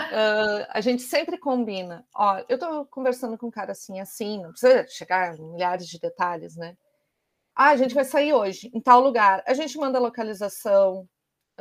Uh, 0.00 0.66
a 0.70 0.80
gente 0.80 1.02
sempre 1.02 1.38
combina. 1.38 2.04
Ó, 2.14 2.42
eu 2.48 2.58
tô 2.58 2.84
conversando 2.86 3.38
com 3.38 3.46
um 3.46 3.50
cara 3.50 3.72
assim, 3.72 4.00
assim, 4.00 4.42
não 4.42 4.50
precisa 4.50 4.86
chegar 4.88 5.38
em 5.38 5.52
milhares 5.52 5.86
de 5.86 5.98
detalhes, 6.00 6.56
né? 6.56 6.76
Ah, 7.54 7.70
a 7.70 7.76
gente 7.76 7.94
vai 7.94 8.04
sair 8.04 8.32
hoje 8.32 8.70
em 8.74 8.80
tal 8.80 9.00
lugar. 9.00 9.42
A 9.46 9.54
gente 9.54 9.78
manda 9.78 9.98
localização 10.00 11.08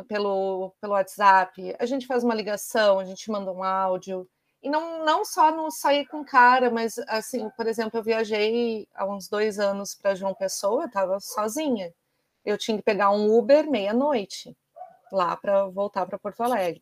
pelo, 0.08 0.74
pelo 0.82 0.94
WhatsApp, 0.94 1.76
a 1.80 1.86
gente 1.86 2.08
faz 2.08 2.24
uma 2.24 2.34
ligação, 2.34 3.00
a 3.00 3.06
gente 3.06 3.30
manda 3.30 3.52
um 3.52 3.64
áudio. 3.64 4.28
E 4.64 4.70
não, 4.70 5.06
não 5.06 5.24
só 5.26 5.52
no 5.52 5.70
sair 5.70 6.08
com 6.08 6.24
cara, 6.26 6.72
mas 6.72 6.98
assim, 7.08 7.50
por 7.58 7.68
exemplo, 7.68 8.00
eu 8.00 8.04
viajei 8.04 8.88
há 8.96 9.06
uns 9.06 9.28
dois 9.30 9.60
anos 9.60 9.94
para 9.94 10.16
João 10.16 10.34
Pessoa, 10.34 10.84
eu 10.84 10.88
estava 10.88 11.20
sozinha. 11.20 11.94
Eu 12.46 12.58
tinha 12.58 12.78
que 12.78 12.84
pegar 12.84 13.12
um 13.12 13.38
Uber 13.38 13.70
meia-noite 13.70 14.58
lá 15.12 15.36
para 15.38 15.68
voltar 15.68 16.06
para 16.08 16.18
Porto 16.20 16.42
Alegre. 16.42 16.82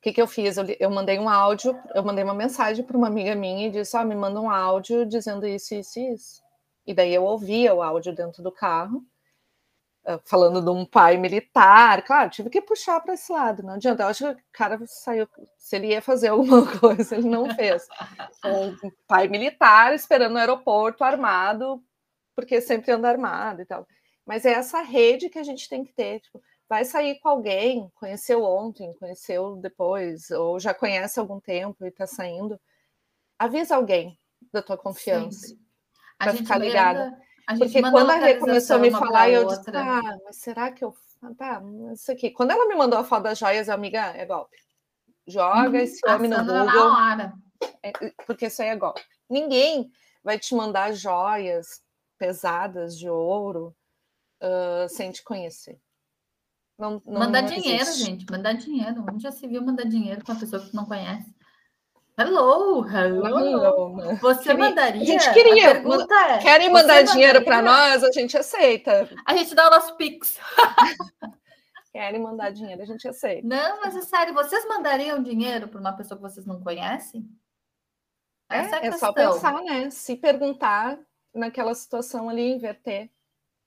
O 0.00 0.02
que, 0.02 0.14
que 0.14 0.22
eu 0.22 0.26
fiz? 0.26 0.56
Eu, 0.56 0.64
eu, 0.80 0.90
mandei 0.90 1.18
um 1.18 1.28
áudio, 1.28 1.78
eu 1.94 2.02
mandei 2.02 2.24
uma 2.24 2.32
mensagem 2.32 2.82
para 2.82 2.96
uma 2.96 3.08
amiga 3.08 3.34
minha 3.34 3.66
e 3.68 3.70
disse: 3.70 3.94
oh, 3.98 4.02
me 4.02 4.14
manda 4.14 4.40
um 4.40 4.50
áudio 4.50 5.04
dizendo 5.04 5.46
isso, 5.46 5.74
isso 5.74 5.98
e 5.98 6.14
isso. 6.14 6.42
E 6.86 6.94
daí 6.94 7.14
eu 7.14 7.22
ouvia 7.22 7.74
o 7.74 7.82
áudio 7.82 8.14
dentro 8.14 8.42
do 8.42 8.50
carro, 8.50 9.04
ah, 10.06 10.18
falando 10.24 10.62
de 10.62 10.70
um 10.70 10.86
pai 10.86 11.18
militar. 11.18 12.02
Claro, 12.02 12.30
tive 12.30 12.48
que 12.48 12.62
puxar 12.62 12.98
para 13.00 13.12
esse 13.12 13.30
lado, 13.30 13.62
não 13.62 13.74
adianta. 13.74 14.02
Eu 14.02 14.08
acho 14.08 14.34
que 14.34 14.40
o 14.40 14.44
cara 14.50 14.80
saiu, 14.86 15.28
se 15.58 15.76
ele 15.76 15.88
ia 15.88 16.00
fazer 16.00 16.28
alguma 16.28 16.64
coisa, 16.80 17.16
ele 17.16 17.28
não 17.28 17.54
fez. 17.54 17.86
Um 18.42 18.90
pai 19.06 19.28
militar 19.28 19.94
esperando 19.94 20.32
no 20.32 20.38
aeroporto 20.38 21.04
armado, 21.04 21.84
porque 22.34 22.58
sempre 22.62 22.90
anda 22.90 23.06
armado 23.06 23.60
e 23.60 23.66
tal. 23.66 23.86
Mas 24.24 24.46
é 24.46 24.52
essa 24.52 24.80
rede 24.80 25.28
que 25.28 25.38
a 25.38 25.42
gente 25.42 25.68
tem 25.68 25.84
que 25.84 25.92
ter. 25.92 26.20
Tipo, 26.20 26.40
vai 26.70 26.84
sair 26.84 27.18
com 27.18 27.28
alguém, 27.28 27.90
conheceu 27.96 28.44
ontem, 28.44 28.94
conheceu 28.94 29.56
depois, 29.56 30.30
ou 30.30 30.60
já 30.60 30.72
conhece 30.72 31.18
há 31.18 31.22
algum 31.22 31.40
tempo 31.40 31.84
e 31.84 31.88
está 31.88 32.06
saindo, 32.06 32.60
avisa 33.36 33.74
alguém 33.74 34.16
da 34.52 34.62
tua 34.62 34.78
confiança 34.78 35.52
para 36.16 36.32
ficar 36.32 36.58
ligada. 36.58 37.12
Porque 37.58 37.82
quando 37.82 38.10
a 38.10 38.14
Rê 38.14 38.36
começou 38.36 38.76
a 38.76 38.78
me 38.78 38.92
falar, 38.92 39.28
eu 39.28 39.48
disse, 39.48 39.68
ah, 39.74 40.16
mas 40.24 40.36
será 40.36 40.70
que 40.70 40.84
eu. 40.84 40.94
Ah, 41.20 41.34
tá, 41.36 41.62
isso 41.92 42.12
aqui. 42.12 42.30
Quando 42.30 42.52
ela 42.52 42.68
me 42.68 42.76
mandou 42.76 43.00
a 43.00 43.04
foto 43.04 43.24
das 43.24 43.38
joias, 43.38 43.68
amiga, 43.68 44.12
é 44.16 44.24
golpe. 44.24 44.56
Joga 45.26 45.70
uhum, 45.70 45.76
esse 45.76 46.08
homem 46.08 46.30
no 46.30 46.38
Google. 46.38 46.92
É, 47.82 47.92
porque 48.24 48.46
isso 48.46 48.62
aí 48.62 48.68
é 48.68 48.76
golpe. 48.76 49.02
Ninguém 49.28 49.90
vai 50.22 50.38
te 50.38 50.54
mandar 50.54 50.92
joias 50.92 51.82
pesadas 52.16 52.96
de 52.96 53.10
ouro 53.10 53.74
uh, 54.40 54.88
sem 54.88 55.10
te 55.10 55.24
conhecer. 55.24 55.80
Não, 56.80 57.02
não 57.04 57.18
mandar 57.20 57.42
não 57.42 57.48
dinheiro, 57.50 57.92
gente. 57.92 58.24
Mandar 58.30 58.54
dinheiro. 58.54 59.04
Onde 59.06 59.22
já 59.22 59.30
se 59.30 59.46
viu 59.46 59.62
mandar 59.62 59.84
dinheiro 59.84 60.24
com 60.24 60.32
uma 60.32 60.40
pessoa 60.40 60.62
que 60.64 60.74
não 60.74 60.86
conhece? 60.86 61.30
Hello, 62.18 62.86
hello. 62.88 63.26
hello. 63.26 64.16
Você 64.16 64.44
queria, 64.44 64.58
mandaria? 64.58 65.02
A 65.02 65.04
gente 65.04 65.32
queria. 65.32 65.70
É, 65.70 66.38
querem 66.38 66.70
mandar 66.70 67.02
dinheiro 67.02 67.44
para 67.44 67.60
nós? 67.60 68.02
A 68.02 68.10
gente 68.10 68.36
aceita. 68.36 69.10
A 69.26 69.36
gente 69.36 69.54
dá 69.54 69.68
o 69.68 69.70
nosso 69.70 69.94
Pix. 69.96 70.38
querem 71.92 72.20
mandar 72.20 72.50
dinheiro, 72.50 72.82
a 72.82 72.86
gente 72.86 73.06
aceita. 73.06 73.46
Não, 73.46 73.80
mas 73.80 73.96
é 73.96 74.02
sério, 74.02 74.32
vocês 74.32 74.66
mandariam 74.66 75.22
dinheiro 75.22 75.68
para 75.68 75.80
uma 75.80 75.92
pessoa 75.92 76.16
que 76.16 76.22
vocês 76.22 76.46
não 76.46 76.60
conhecem? 76.60 77.28
Essa 78.48 78.76
é, 78.76 78.84
é, 78.84 78.86
é 78.86 78.92
só 78.92 79.12
pensar, 79.12 79.62
né? 79.62 79.90
Se 79.90 80.16
perguntar 80.16 80.98
naquela 81.34 81.74
situação 81.74 82.28
ali, 82.28 82.52
inverter. 82.52 83.10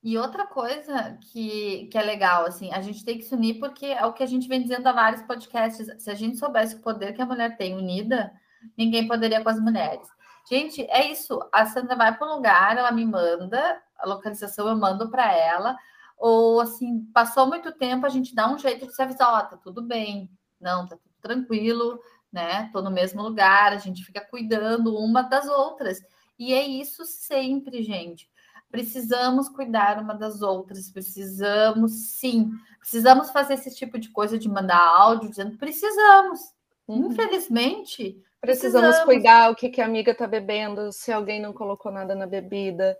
E 0.03 0.17
outra 0.17 0.45
coisa 0.45 1.17
que, 1.21 1.87
que 1.87 1.97
é 1.97 2.03
legal, 2.03 2.45
assim, 2.45 2.73
a 2.73 2.81
gente 2.81 3.05
tem 3.05 3.17
que 3.17 3.23
se 3.23 3.33
unir 3.33 3.57
porque 3.57 3.85
é 3.85 4.05
o 4.05 4.11
que 4.11 4.21
a 4.21 4.25
gente 4.25 4.49
vem 4.49 4.61
dizendo 4.61 4.85
há 4.87 4.91
vários 4.91 5.21
podcasts. 5.21 5.87
Se 5.97 6.11
a 6.11 6.13
gente 6.13 6.37
soubesse 6.37 6.75
o 6.75 6.81
poder 6.81 7.13
que 7.13 7.21
a 7.21 7.25
mulher 7.25 7.55
tem 7.55 7.73
unida, 7.73 8.33
ninguém 8.77 9.07
poderia 9.07 9.41
com 9.41 9.47
as 9.47 9.61
mulheres. 9.61 10.05
Gente, 10.49 10.81
é 10.89 11.09
isso. 11.09 11.39
A 11.53 11.65
Sandra 11.65 11.95
vai 11.95 12.17
para 12.17 12.27
um 12.27 12.35
lugar, 12.35 12.77
ela 12.77 12.91
me 12.91 13.05
manda, 13.05 13.81
a 13.97 14.05
localização 14.05 14.67
eu 14.67 14.75
mando 14.75 15.09
para 15.09 15.31
ela. 15.33 15.77
Ou 16.17 16.59
assim, 16.59 17.05
passou 17.13 17.47
muito 17.47 17.71
tempo, 17.71 18.05
a 18.05 18.09
gente 18.09 18.35
dá 18.35 18.51
um 18.51 18.57
jeito 18.57 18.85
de 18.85 18.93
se 18.93 19.01
avisar, 19.01 19.29
ó, 19.29 19.37
oh, 19.39 19.49
tá 19.51 19.57
tudo 19.57 19.81
bem, 19.81 20.29
não, 20.59 20.85
tá 20.85 20.97
tudo 20.97 21.13
tranquilo, 21.21 21.97
né? 22.31 22.69
Tô 22.73 22.81
no 22.81 22.91
mesmo 22.91 23.21
lugar, 23.21 23.71
a 23.71 23.77
gente 23.77 24.03
fica 24.03 24.19
cuidando 24.19 24.97
uma 24.97 25.21
das 25.21 25.47
outras. 25.47 26.01
E 26.37 26.53
é 26.53 26.61
isso 26.61 27.05
sempre, 27.05 27.83
gente 27.83 28.32
precisamos 28.73 29.47
cuidar 29.49 30.01
uma 30.01 30.15
das 30.15 30.41
outras, 30.41 30.89
precisamos 30.89 31.91
sim, 32.17 32.49
precisamos 32.79 33.29
fazer 33.29 33.53
esse 33.53 33.69
tipo 33.75 33.99
de 33.99 34.09
coisa 34.09 34.35
de 34.35 34.49
mandar 34.49 34.79
áudio 34.79 35.29
dizendo 35.29 35.55
precisamos. 35.59 36.39
Uhum. 36.87 37.11
Infelizmente, 37.11 38.19
precisamos, 38.41 38.87
precisamos, 38.87 38.99
cuidar 39.05 39.51
o 39.51 39.55
que, 39.55 39.69
que 39.69 39.79
a 39.79 39.85
amiga 39.85 40.11
está 40.11 40.25
bebendo, 40.25 40.91
se 40.91 41.11
alguém 41.11 41.39
não 41.39 41.53
colocou 41.53 41.91
nada 41.91 42.15
na 42.15 42.25
bebida. 42.25 42.97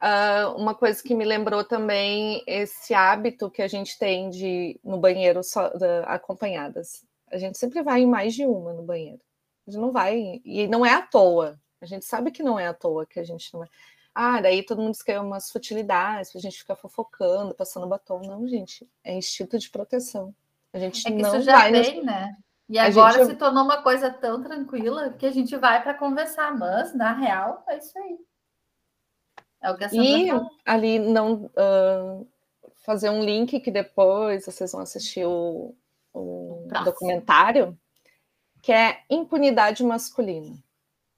Uh, 0.00 0.54
uma 0.56 0.76
coisa 0.76 1.02
que 1.02 1.12
me 1.12 1.24
lembrou 1.24 1.64
também 1.64 2.44
esse 2.46 2.94
hábito 2.94 3.50
que 3.50 3.62
a 3.62 3.68
gente 3.68 3.98
tem 3.98 4.30
de 4.30 4.78
no 4.84 4.96
banheiro 4.96 5.42
só, 5.42 5.72
acompanhadas. 6.04 7.04
A 7.32 7.36
gente 7.36 7.58
sempre 7.58 7.82
vai 7.82 8.02
em 8.02 8.06
mais 8.06 8.32
de 8.32 8.46
uma 8.46 8.72
no 8.72 8.84
banheiro. 8.84 9.20
A 9.66 9.72
gente 9.72 9.80
não 9.80 9.90
vai, 9.90 10.40
e 10.44 10.68
não 10.68 10.86
é 10.86 10.94
à 10.94 11.02
toa. 11.02 11.60
A 11.80 11.86
gente 11.86 12.04
sabe 12.04 12.30
que 12.30 12.44
não 12.44 12.60
é 12.60 12.68
à 12.68 12.72
toa 12.72 13.04
que 13.04 13.18
a 13.18 13.24
gente 13.24 13.52
não 13.52 13.60
vai. 13.60 13.68
Ah, 14.14 14.40
daí 14.40 14.62
todo 14.64 14.82
mundo 14.82 14.96
que 15.04 15.12
é 15.12 15.20
umas 15.20 15.50
futilidades, 15.50 16.34
a 16.34 16.38
gente 16.38 16.58
fica 16.58 16.74
fofocando, 16.74 17.54
passando 17.54 17.86
batom. 17.86 18.20
Não, 18.20 18.46
gente, 18.46 18.88
é 19.04 19.14
instinto 19.14 19.58
de 19.58 19.70
proteção. 19.70 20.34
A 20.72 20.78
gente 20.78 21.06
é 21.06 21.10
que 21.10 21.22
não 21.22 21.36
isso 21.36 21.42
já 21.42 21.58
vai. 21.58 21.72
Tem, 21.72 21.96
nos... 21.96 22.04
né? 22.04 22.36
E 22.68 22.78
agora 22.78 23.18
gente... 23.18 23.30
se 23.30 23.36
tornou 23.36 23.64
uma 23.64 23.82
coisa 23.82 24.10
tão 24.10 24.42
tranquila 24.42 25.10
que 25.10 25.26
a 25.26 25.30
gente 25.30 25.56
vai 25.56 25.82
para 25.82 25.94
conversar, 25.94 26.56
mas 26.56 26.94
na 26.94 27.12
real 27.12 27.64
é 27.68 27.78
isso 27.78 27.98
aí. 27.98 28.18
É 29.60 29.70
o 29.70 29.76
que 29.76 29.84
a 29.84 29.88
Sandra 29.88 30.04
E 30.04 30.28
fala. 30.28 30.50
ali 30.64 30.98
não 30.98 31.50
uh, 31.56 32.26
fazer 32.84 33.10
um 33.10 33.22
link 33.22 33.58
que 33.60 33.70
depois 33.70 34.46
vocês 34.46 34.72
vão 34.72 34.80
assistir 34.80 35.24
o, 35.24 35.74
o 36.14 36.66
documentário, 36.84 37.76
que 38.62 38.72
é 38.72 39.00
impunidade 39.10 39.84
masculina. 39.84 40.56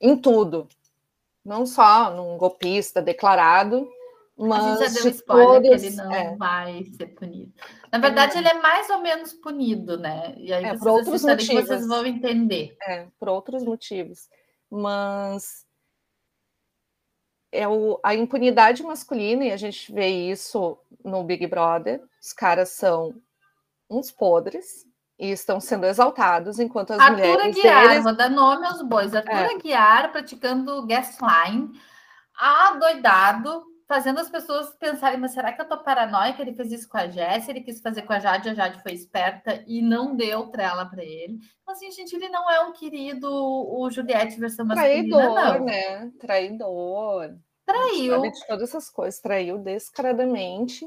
Em 0.01 0.17
tudo 0.17 0.69
não 1.45 1.67
só 1.67 2.11
num 2.11 2.37
golpista 2.37 3.03
declarado, 3.03 3.89
mas. 4.37 4.65
A 4.65 4.87
gente 4.87 4.95
já 4.95 5.03
deu 5.03 5.11
spoiler 5.11 5.63
todos, 5.63 5.81
que 5.81 5.87
ele 5.87 5.97
não 5.97 6.13
é. 6.13 6.37
vai 6.37 6.85
ser 6.97 7.07
punido. 7.09 7.53
Na 7.91 7.99
verdade, 7.99 8.37
é. 8.37 8.39
ele 8.39 8.49
é 8.49 8.55
mais 8.55 8.89
ou 8.91 9.01
menos 9.01 9.33
punido, 9.33 9.99
né? 9.99 10.35
E 10.39 10.53
aí 10.53 10.65
é, 10.65 10.77
por 10.77 10.89
outros 10.89 11.23
motivos. 11.23 11.67
vocês 11.67 11.87
vão 11.87 12.07
entender. 12.07 12.77
É, 12.83 13.07
por 13.19 13.29
outros 13.29 13.63
motivos. 13.65 14.29
Mas 14.71 15.67
é 17.53 17.69
o, 17.69 18.01
a 18.03 18.15
impunidade 18.15 18.83
masculina, 18.83 19.45
e 19.45 19.53
a 19.53 19.57
gente 19.57 19.93
vê 19.93 20.09
isso 20.09 20.79
no 21.05 21.23
Big 21.23 21.47
Brother, 21.47 22.03
os 22.21 22.33
caras 22.33 22.71
são 22.71 23.15
uns 23.91 24.11
podres, 24.11 24.87
e 25.23 25.31
estão 25.31 25.61
sendo 25.61 25.87
exaltados 25.87 26.59
enquanto 26.59 26.95
as 26.95 26.99
Arthur 26.99 27.17
mulheres 27.17 27.57
Aguiar, 27.57 27.89
deles... 27.89 28.03
vou 28.03 28.17
dar 28.17 28.29
nome 28.29 28.67
aos 28.67 28.83
bois. 28.83 29.15
Arthur 29.15 29.31
é. 29.31 29.55
Aguiar 29.55 30.11
praticando 30.11 30.85
gasline, 30.85 31.71
adoidado, 32.37 33.63
fazendo 33.87 34.19
as 34.19 34.29
pessoas 34.29 34.75
pensarem, 34.81 35.21
mas 35.21 35.33
será 35.33 35.53
que 35.53 35.63
eu 35.63 35.69
tô 35.69 35.79
paranoica? 35.79 36.43
Ele 36.43 36.55
fez 36.55 36.73
isso 36.73 36.89
com 36.89 36.99
a 36.99 37.07
Jéssica, 37.07 37.53
ele 37.53 37.61
quis 37.61 37.81
fazer 37.81 38.03
com 38.03 38.13
a 38.13 38.19
Jade, 38.19 38.49
a 38.49 38.55
Jade 38.55 38.83
foi 38.83 38.95
esperta 38.95 39.63
e 39.65 39.81
não 39.81 40.17
deu 40.17 40.49
trela 40.49 40.87
para 40.87 41.05
ele. 41.05 41.39
Então, 41.63 41.73
assim, 41.73 41.89
gente, 41.93 42.17
ele 42.17 42.29
não 42.29 42.51
é 42.51 42.61
um 42.65 42.73
querido, 42.73 43.31
o 43.31 43.89
Juliette 43.93 44.41
versão 44.41 44.67
masculina, 44.67 45.17
Traidor, 45.17 45.59
não. 45.61 45.65
né? 45.65 46.11
Traidor. 46.19 47.37
Traiu. 47.65 48.17
Sabe 48.17 48.33
de 48.33 48.47
todas 48.49 48.69
essas 48.69 48.91
coisas. 48.91 49.21
Traiu 49.21 49.59
descaradamente 49.59 50.85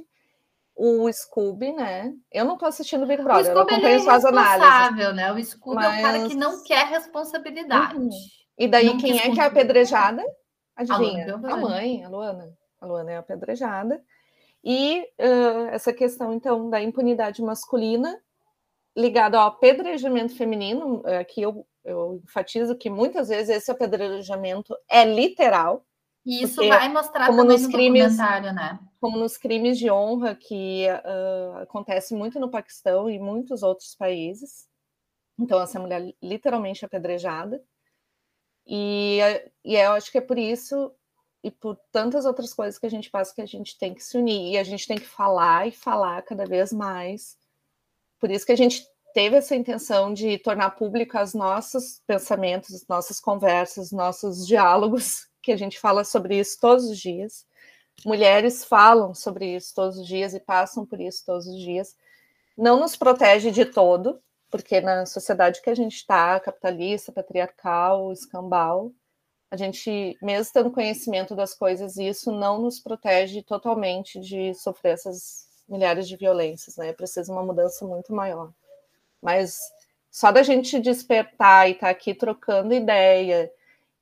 o 0.76 1.12
Scooby, 1.12 1.72
né? 1.74 2.14
Eu 2.32 2.44
não 2.46 2.58
tô 2.58 2.66
assistindo 2.66 3.06
Big 3.08 3.24
Brother, 3.24 3.46
eu 3.54 3.58
o 3.58 3.60
Scooby 3.60 3.72
é 3.72 3.76
acompanho 3.76 4.00
suas 4.02 4.26
análises. 4.26 5.16
né? 5.16 5.32
O 5.32 5.44
Scooby 5.44 5.84
é 5.84 5.88
o 5.88 6.02
cara 6.02 6.18
Mas- 6.20 6.28
que 6.28 6.36
não 6.36 6.64
quer 6.64 6.86
responsabilidade. 6.88 7.96
Uhum. 7.98 8.10
E 8.58 8.68
daí, 8.68 8.86
Não 8.88 8.98
quem 8.98 9.20
é 9.20 9.32
que 9.32 9.40
é 9.40 9.44
apedrejada? 9.46 10.24
Adivinha? 10.76 11.26
Piovani. 11.26 11.54
A 11.54 11.58
mãe, 11.58 12.04
a 12.04 12.10
Luana. 12.10 12.54
A 12.82 12.86
Luana 12.86 13.12
é 13.12 13.18
apedrejada. 13.18 14.02
E 14.64 15.06
ãh, 15.20 15.70
essa 15.72 15.94
questão, 15.94 16.34
então, 16.34 16.70
da 16.70 16.82
impunidade 16.82 17.42
masculina 17.42 18.18
ligada 18.98 19.38
ao 19.40 19.48
apedrejamento 19.48 20.36
feminino, 20.36 21.02
aqui 21.20 21.42
eu, 21.42 21.66
eu 21.84 22.22
enfatizo 22.24 22.78
que 22.78 22.90
muitas 22.90 23.28
vezes 23.30 23.50
esse 23.58 23.70
apedrejamento 23.72 24.76
é 24.90 25.04
literal, 25.06 25.86
E 26.26 26.42
isso 26.44 26.56
Porque, 26.56 26.70
vai 26.70 26.90
mostrar 26.90 27.28
como 27.28 27.40
também 27.40 27.58
nos 27.58 27.68
no 27.68 27.72
crimes- 27.72 28.18
né? 28.18 28.80
como 29.00 29.18
nos 29.18 29.38
crimes 29.38 29.78
de 29.78 29.92
honra, 29.92 30.34
que 30.36 30.88
ãh, 30.88 31.62
acontece 31.62 32.16
muito 32.16 32.40
no 32.40 32.50
Paquistão 32.50 33.10
e 33.10 33.20
muitos 33.20 33.62
outros 33.62 33.94
países. 33.94 34.68
Então, 35.38 35.62
essa 35.62 35.80
mulher 35.80 36.16
literalmente 36.22 36.84
apedrejada. 36.84 37.64
E, 38.66 39.20
e 39.64 39.76
eu 39.76 39.92
acho 39.92 40.12
que 40.12 40.18
é 40.18 40.22
por 40.22 40.40
isso 40.40 40.92
e 41.44 41.52
por 41.52 41.78
tantas 41.92 42.26
outras 42.26 42.52
coisas 42.52 42.80
que 42.80 42.88
a 42.88 42.90
gente 42.90 43.12
passa 43.12 43.36
que 43.36 43.42
a 43.42 43.46
gente 43.46 43.78
tem 43.78 43.94
que 43.94 44.04
se 44.04 44.18
unir. 44.18 44.54
E 44.54 44.58
a 44.58 44.64
gente 44.64 44.88
tem 44.88 44.98
que 44.98 45.06
falar 45.06 45.68
e 45.68 45.72
falar 45.72 46.24
cada 46.24 46.46
vez 46.46 46.74
mais. 46.74 47.38
Por 48.20 48.32
isso 48.32 48.46
que 48.46 48.52
a 48.52 48.58
gente 48.58 48.84
teve 49.14 49.36
essa 49.36 49.56
intenção 49.56 50.12
de 50.12 50.40
tornar 50.40 50.72
público 50.72 51.20
os 51.20 51.36
nossos 51.36 52.02
pensamentos, 52.08 52.74
as 52.74 52.88
nossas 52.88 53.20
conversas, 53.20 53.92
nossos 53.92 54.48
diálogos, 54.48 55.28
que 55.46 55.52
a 55.52 55.58
gente 55.58 55.80
fala 55.80 56.04
sobre 56.04 56.40
isso 56.40 56.60
todos 56.60 56.86
os 56.86 56.98
dias. 56.98 57.46
Mulheres 58.04 58.66
falam 58.66 59.14
sobre 59.14 59.56
isso 59.56 59.74
todos 59.76 59.98
os 60.00 60.08
dias 60.08 60.34
e 60.34 60.40
passam 60.40 60.86
por 60.86 61.00
isso 61.00 61.24
todos 61.24 61.46
os 61.46 61.60
dias. 61.62 61.96
Não 62.58 62.80
nos 62.80 62.96
protege 62.96 63.52
de 63.52 63.64
todo, 63.64 64.20
porque 64.50 64.82
na 64.82 65.06
sociedade 65.06 65.62
que 65.62 65.70
a 65.70 65.76
gente 65.76 65.98
está, 65.98 66.40
capitalista, 66.40 67.12
patriarcal, 67.12 68.12
escambau, 68.12 68.92
a 69.52 69.56
gente, 69.56 70.18
mesmo 70.22 70.52
tendo 70.52 70.72
conhecimento 70.72 71.36
das 71.36 71.54
coisas, 71.54 71.96
isso 71.98 72.32
não 72.32 72.60
nos 72.62 72.80
protege 72.80 73.44
totalmente 73.44 74.20
de 74.20 74.54
sofrer 74.56 74.94
essas 74.94 75.46
milhares 75.70 76.08
de 76.08 76.18
violências, 76.18 76.76
né? 76.78 76.92
Precisa 76.92 77.32
uma 77.32 77.44
mudança 77.44 77.86
muito 77.86 78.14
maior. 78.14 78.52
Mas 79.22 79.58
só 80.10 80.32
da 80.32 80.42
gente 80.42 80.80
despertar 80.80 81.70
e 81.70 81.74
estar 81.74 81.90
aqui 81.90 82.14
trocando 82.14 82.74
ideia 82.74 83.52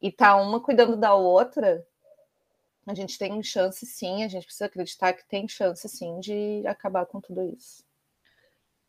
e 0.03 0.11
tá 0.11 0.35
uma 0.35 0.59
cuidando 0.59 0.97
da 0.97 1.13
outra, 1.13 1.87
a 2.85 2.93
gente 2.93 3.17
tem 3.17 3.41
chance 3.41 3.85
sim, 3.85 4.25
a 4.25 4.27
gente 4.27 4.43
precisa 4.43 4.65
acreditar 4.65 5.13
que 5.13 5.25
tem 5.25 5.47
chance 5.47 5.87
sim 5.87 6.19
de 6.19 6.61
acabar 6.67 7.05
com 7.05 7.21
tudo 7.21 7.41
isso. 7.41 7.85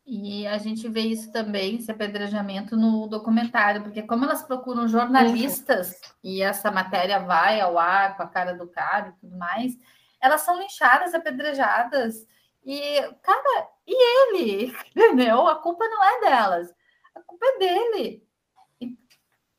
E 0.05 0.45
a 0.45 0.59
gente 0.59 0.89
vê 0.89 1.03
isso 1.03 1.31
também, 1.31 1.77
esse 1.77 1.89
apedrejamento 1.89 2.77
no 2.77 3.07
documentário, 3.07 3.85
porque 3.85 4.03
como 4.03 4.25
elas 4.25 4.43
procuram 4.43 4.89
jornalistas 4.89 6.01
e 6.23 6.43
essa 6.43 6.69
matéria 6.73 7.21
vai 7.21 7.61
ao 7.61 7.79
ar 7.79 8.17
com 8.17 8.25
a 8.25 8.29
cara 8.29 8.53
do 8.53 8.67
cara 8.67 9.11
e 9.11 9.21
tudo 9.21 9.37
mais, 9.39 9.79
elas 10.21 10.41
são 10.41 10.59
linchadas, 10.59 11.15
apedrejadas. 11.15 12.27
E, 12.67 13.01
cara, 13.23 13.69
e 13.87 13.95
ele? 14.35 14.77
Entendeu? 14.91 15.47
A 15.47 15.55
culpa 15.63 15.87
não 15.89 16.03
é 16.03 16.21
delas, 16.23 16.75
a 17.15 17.21
culpa 17.23 17.47
é 17.47 17.59
dele. 17.59 18.27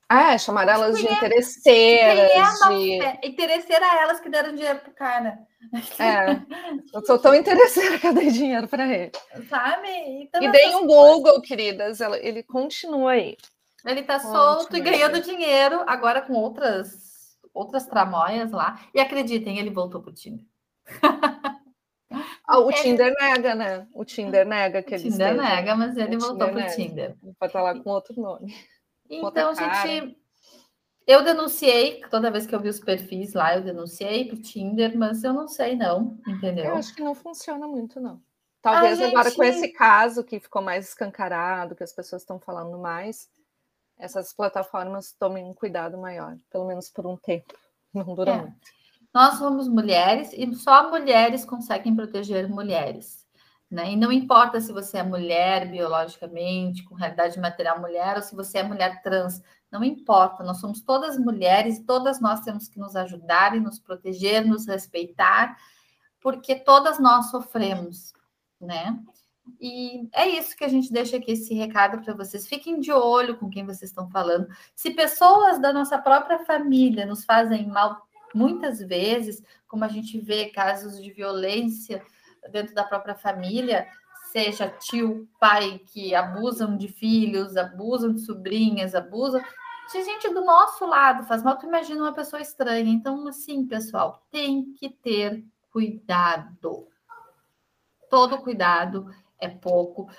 Ah, 0.08 0.34
é, 0.34 0.38
chamar 0.38 0.68
elas 0.68 0.98
de 1.00 1.08
é- 1.08 1.12
interesseiras, 1.14 2.32
é 2.32 2.70
de... 2.70 3.00
fé? 3.02 3.20
Interesseira 3.24 3.86
a 3.86 4.02
elas 4.04 4.20
que 4.20 4.30
deram 4.30 4.54
dinheiro 4.54 4.80
pro 4.80 4.94
cara, 4.94 5.40
É, 6.00 6.40
eu 6.94 7.04
sou 7.06 7.18
tão 7.18 7.34
interesseira 7.34 7.98
que 7.98 8.06
eu 8.08 8.14
dei 8.14 8.30
dinheiro 8.30 8.68
para 8.68 8.86
ele. 8.88 9.12
sabe? 9.50 9.88
Então, 10.22 10.44
E 10.44 10.52
deem 10.52 10.76
um 10.76 10.86
Google, 10.86 11.42
queridas, 11.42 12.02
ela- 12.02 12.20
ele 12.20 12.44
continua 12.44 13.14
aí. 13.14 13.36
Ele 13.84 14.04
tá 14.04 14.18
Ótimo, 14.18 14.32
solto 14.32 14.78
e 14.78 14.80
ganhando 14.82 15.22
dinheiro, 15.22 15.84
agora 15.88 16.22
com 16.22 16.34
outras 16.34 17.04
outras 17.54 17.86
tramóias 17.88 18.52
lá. 18.52 18.80
E 18.94 19.00
acreditem, 19.00 19.58
ele 19.60 19.70
voltou 19.70 20.02
pro 20.02 20.12
Tinder. 20.14 20.46
Ah, 22.48 22.60
o 22.60 22.70
Ele- 22.70 22.82
Tinder 22.82 23.14
nega, 23.20 23.56
né? 23.56 23.88
O 23.94 24.06
Tinder 24.06 24.46
nega 24.46 24.84
que 24.84 24.94
O 24.94 24.96
ele 24.96 25.10
Tinder 25.10 25.36
nega, 25.36 25.76
mas 25.76 25.98
ele 25.98 26.16
O 26.16 26.20
voltou 26.20 26.48
Tinder 26.48 26.52
pro 26.52 26.62
nega. 26.62 26.76
Tinder. 26.76 27.16
Pode 27.40 27.50
estar 27.50 27.62
lá 27.62 27.80
com 27.80 27.90
outro 27.90 28.14
nome. 28.22 28.54
Então, 29.10 29.54
cara. 29.56 29.88
gente, 29.88 30.18
eu 31.08 31.24
denunciei, 31.24 32.02
toda 32.10 32.32
vez 32.32 32.46
que 32.48 32.56
eu 32.56 32.60
vi 32.60 32.70
os 32.70 32.80
perfis 32.80 33.34
lá, 33.34 33.56
eu 33.56 33.62
denunciei 33.64 34.28
pro 34.28 34.42
Tinder, 34.42 34.98
mas 34.98 35.24
eu 35.24 35.34
não 35.34 35.48
sei 35.48 35.76
não, 35.76 36.18
entendeu? 36.28 36.66
Eu 36.66 36.76
acho 36.76 36.94
que 36.96 37.04
não 37.04 37.14
funciona 37.16 37.68
muito, 37.68 38.00
não. 38.00 38.22
Talvez 38.62 39.00
A 39.00 39.08
agora 39.08 39.32
com 39.32 39.44
gente- 39.44 39.58
esse 39.58 39.68
caso 39.70 40.24
que 40.24 40.40
ficou 40.40 40.62
mais 40.62 40.88
escancarado, 40.90 41.76
que 41.76 41.84
as 41.84 41.94
pessoas 41.94 42.24
estão 42.24 42.40
falando 42.40 42.80
mais, 42.80 43.30
essas 43.98 44.34
plataformas 44.34 45.12
tomem 45.14 45.46
um 45.46 45.54
cuidado 45.54 45.98
maior, 45.98 46.36
pelo 46.50 46.66
menos 46.66 46.90
por 46.90 47.06
um 47.06 47.16
tempo. 47.16 47.54
Não 47.94 48.16
dura 48.16 48.32
É. 48.32 48.38
muito. 48.42 48.58
Nós 49.14 49.36
somos 49.38 49.68
mulheres 49.70 50.34
e 50.34 50.54
só 50.56 50.90
mulheres 50.90 51.46
conseguem 51.46 51.96
proteger 51.96 52.50
mulheres. 52.50 53.25
Né? 53.70 53.94
E 53.94 53.96
não 53.96 54.12
importa 54.12 54.62
se 54.62 54.72
você 54.72 55.00
é 55.00 55.04
mulher 55.04 55.70
biologicamente, 55.70 56.84
com 56.84 56.94
realidade 56.94 57.40
material 57.40 57.80
mulher, 57.80 58.16
ou 58.16 58.22
se 58.22 58.36
você 58.36 58.60
é 58.60 58.64
mulher 58.64 59.02
trans, 59.02 59.42
não 59.72 59.84
importa, 59.84 60.44
nós 60.44 60.60
somos 60.60 60.82
todas 60.82 61.18
mulheres 61.18 61.84
todas 61.86 62.22
nós 62.22 62.42
temos 62.42 62.70
que 62.70 62.80
nos 62.80 62.96
ajudar 62.96 63.56
e 63.56 63.60
nos 63.60 63.80
proteger, 63.80 64.46
nos 64.46 64.68
respeitar, 64.68 65.58
porque 66.22 66.56
todas 66.56 67.00
nós 67.00 67.32
sofremos, 67.32 68.14
né? 68.62 68.98
E 69.60 70.08
é 70.14 70.28
isso 70.28 70.56
que 70.56 70.64
a 70.64 70.68
gente 70.68 70.92
deixa 70.92 71.18
aqui 71.18 71.32
esse 71.32 71.54
recado 71.54 72.04
para 72.04 72.14
vocês. 72.14 72.48
Fiquem 72.48 72.80
de 72.80 72.92
olho 72.92 73.38
com 73.38 73.50
quem 73.50 73.66
vocês 73.66 73.92
estão 73.92 74.10
falando. 74.10 74.48
Se 74.76 74.92
pessoas 74.92 75.60
da 75.60 75.72
nossa 75.72 75.98
própria 75.98 76.40
família 76.46 77.06
nos 77.06 77.24
fazem 77.24 77.68
mal 77.68 78.08
muitas 78.34 78.80
vezes, 78.80 79.44
como 79.68 79.86
a 79.86 79.88
gente 79.88 80.20
vê 80.20 80.50
casos 80.50 81.02
de 81.02 81.12
violência 81.12 82.04
dentro 82.52 82.74
da 82.74 82.84
própria 82.84 83.16
família, 83.16 83.88
seja 84.32 84.68
tio, 84.68 85.28
pai 85.40 85.80
que 85.86 86.14
abusam 86.14 86.76
de 86.78 86.88
filhos, 86.88 87.56
abusam 87.56 88.14
de 88.14 88.22
sobrinhas, 88.22 88.94
abusam 88.94 89.42
de 89.92 90.04
gente 90.04 90.30
do 90.34 90.44
nosso 90.44 90.86
lado, 90.86 91.26
faz 91.26 91.44
mal, 91.44 91.58
tu 91.58 91.68
imagina 91.68 92.02
uma 92.02 92.14
pessoa 92.14 92.42
estranha. 92.42 92.92
Então, 92.92 93.28
assim, 93.28 93.66
pessoal, 93.66 94.26
tem 94.32 94.74
que 94.74 94.90
ter 94.90 95.46
cuidado. 95.72 96.88
Todo 98.10 98.40
cuidado 98.40 99.10
é 99.40 99.48
pouco. 99.48 100.10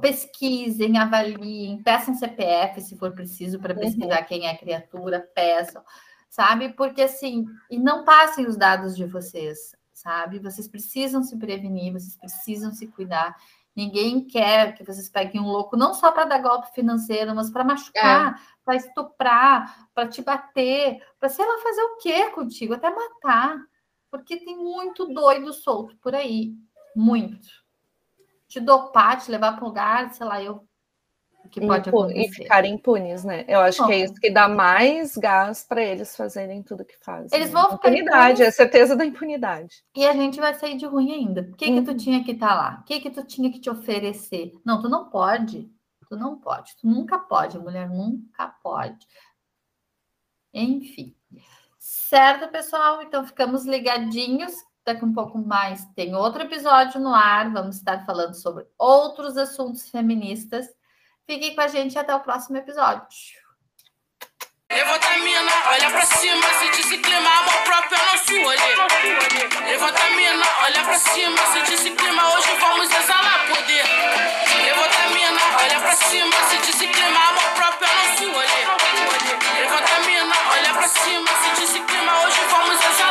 Pesquisem, 0.00 0.98
avaliem, 0.98 1.82
peçam 1.82 2.14
CPF 2.14 2.80
se 2.80 2.96
for 2.96 3.12
preciso 3.12 3.58
para 3.60 3.74
pesquisar 3.74 4.22
quem 4.24 4.46
é 4.46 4.50
a 4.50 4.58
criatura, 4.58 5.28
peçam, 5.32 5.82
sabe? 6.28 6.72
Porque 6.72 7.02
assim, 7.02 7.46
e 7.70 7.78
não 7.78 8.04
passem 8.04 8.46
os 8.46 8.56
dados 8.56 8.96
de 8.96 9.06
vocês, 9.06 9.72
sabe? 10.00 10.38
Vocês 10.38 10.66
precisam 10.66 11.22
se 11.22 11.36
prevenir, 11.36 11.92
vocês 11.92 12.16
precisam 12.16 12.72
se 12.72 12.86
cuidar. 12.86 13.36
Ninguém 13.74 14.24
quer 14.26 14.74
que 14.74 14.84
vocês 14.84 15.08
peguem 15.08 15.40
um 15.40 15.46
louco 15.46 15.76
não 15.76 15.94
só 15.94 16.10
para 16.10 16.24
dar 16.24 16.42
golpe 16.42 16.72
financeiro, 16.74 17.34
mas 17.34 17.50
para 17.50 17.64
machucar, 17.64 18.42
para 18.64 18.76
estuprar, 18.76 19.88
para 19.94 20.08
te 20.08 20.22
bater, 20.22 21.00
para 21.18 21.28
sei 21.28 21.46
lá 21.46 21.58
fazer 21.62 21.82
o 21.82 21.96
quê 21.98 22.30
contigo, 22.30 22.74
até 22.74 22.90
matar. 22.90 23.58
Porque 24.10 24.38
tem 24.38 24.56
muito 24.56 25.06
doido 25.06 25.52
solto 25.52 25.96
por 25.98 26.14
aí, 26.14 26.54
muito. 26.96 27.48
Te 28.48 28.58
dopar, 28.58 29.20
te 29.20 29.30
levar 29.30 29.52
para 29.52 29.64
um 29.64 29.68
lugar, 29.68 30.12
sei 30.12 30.26
lá, 30.26 30.42
eu 30.42 30.68
que 31.50 31.60
pode 31.60 31.88
Impu- 31.88 31.98
acontecer. 32.02 32.20
E 32.28 32.32
ficarem 32.32 32.74
impunes, 32.74 33.24
né? 33.24 33.44
Eu 33.48 33.60
acho 33.60 33.84
que 33.86 33.92
é 33.92 33.98
Bom. 33.98 34.04
isso 34.04 34.14
que 34.20 34.30
dá 34.30 34.48
mais 34.48 35.16
gás 35.16 35.64
para 35.64 35.82
eles 35.82 36.16
fazerem 36.16 36.62
tudo 36.62 36.84
que 36.84 36.96
fazem. 36.98 37.28
Eles 37.32 37.52
né? 37.52 37.60
vão 37.60 37.72
ficar 37.72 37.88
impunidade, 37.90 38.42
é 38.42 38.50
certeza 38.50 38.94
da 38.96 39.04
impunidade. 39.04 39.82
E 39.96 40.06
a 40.06 40.12
gente 40.12 40.38
vai 40.40 40.54
sair 40.54 40.76
de 40.76 40.86
ruim 40.86 41.12
ainda. 41.12 41.42
Por 41.44 41.56
que, 41.56 41.66
que 41.66 41.82
tu 41.82 41.90
Uhum. 41.92 41.96
tinha 41.96 42.22
que 42.24 42.32
estar 42.32 42.54
lá? 42.54 42.78
O 42.80 42.84
que, 42.84 43.00
que 43.00 43.10
tu 43.10 43.24
tinha 43.24 43.50
que 43.50 43.58
te 43.60 43.70
oferecer? 43.70 44.52
Não, 44.64 44.80
tu 44.80 44.88
não 44.88 45.08
pode. 45.10 45.70
Tu 46.08 46.16
não 46.16 46.36
pode. 46.38 46.76
Tu 46.76 46.86
nunca 46.88 47.18
pode. 47.18 47.56
A 47.56 47.60
mulher 47.60 47.88
nunca 47.88 48.48
pode. 48.62 49.06
Enfim. 50.52 51.14
Certo, 51.78 52.48
pessoal? 52.48 53.02
Então 53.02 53.24
ficamos 53.26 53.64
ligadinhos. 53.64 54.52
Daqui 54.84 55.04
um 55.04 55.12
pouco 55.12 55.38
mais 55.38 55.84
tem 55.94 56.14
outro 56.14 56.42
episódio 56.42 57.00
no 57.00 57.14
ar. 57.14 57.52
Vamos 57.52 57.76
estar 57.76 58.04
falando 58.04 58.34
sobre 58.34 58.66
outros 58.78 59.36
assuntos 59.36 59.88
feministas. 59.88 60.66
Fiquem 61.26 61.54
com 61.54 61.60
a 61.60 61.68
gente 61.68 61.98
até 61.98 62.14
o 62.14 62.20
próximo 62.20 62.56
episódio. 62.56 63.06
Levanta 64.70 65.08
a 65.08 65.18
mina, 65.18 65.42
né? 65.42 65.52
olha 65.66 65.90
pra 65.90 66.06
cima, 66.06 66.46
se 66.88 66.98
clima, 66.98 67.28
amor 67.28 67.62
próprio 67.64 67.98
é 67.98 68.12
nosso 68.12 68.32
olho. 68.32 69.66
Levanta 69.66 70.00
a 70.00 70.10
mina, 70.10 70.36
né? 70.36 70.46
olha 70.62 70.84
pra 70.84 70.98
cima, 70.98 71.38
se 71.76 71.90
clima, 71.90 72.34
hoje 72.34 72.56
vamos 72.60 72.88
exalar 72.88 73.46
poder. 73.48 73.84
Levanta 74.64 74.96
a 74.96 75.10
mina, 75.10 75.30
né? 75.32 75.56
olha 75.60 75.80
pra 75.80 75.92
cima, 75.96 76.36
se 76.50 76.86
clima, 76.86 77.20
amor 77.30 77.50
próprio 77.56 77.88
é 77.88 77.94
nosso 77.94 78.24
olho. 78.30 78.50
Levanta 79.58 79.96
a 79.96 80.00
mina, 80.00 80.34
olha 80.52 80.72
pra 80.74 80.88
cima, 80.88 81.30
se 81.66 81.80
clima, 81.80 82.24
hoje 82.24 82.40
vamos 82.48 82.84
exalar 82.84 83.09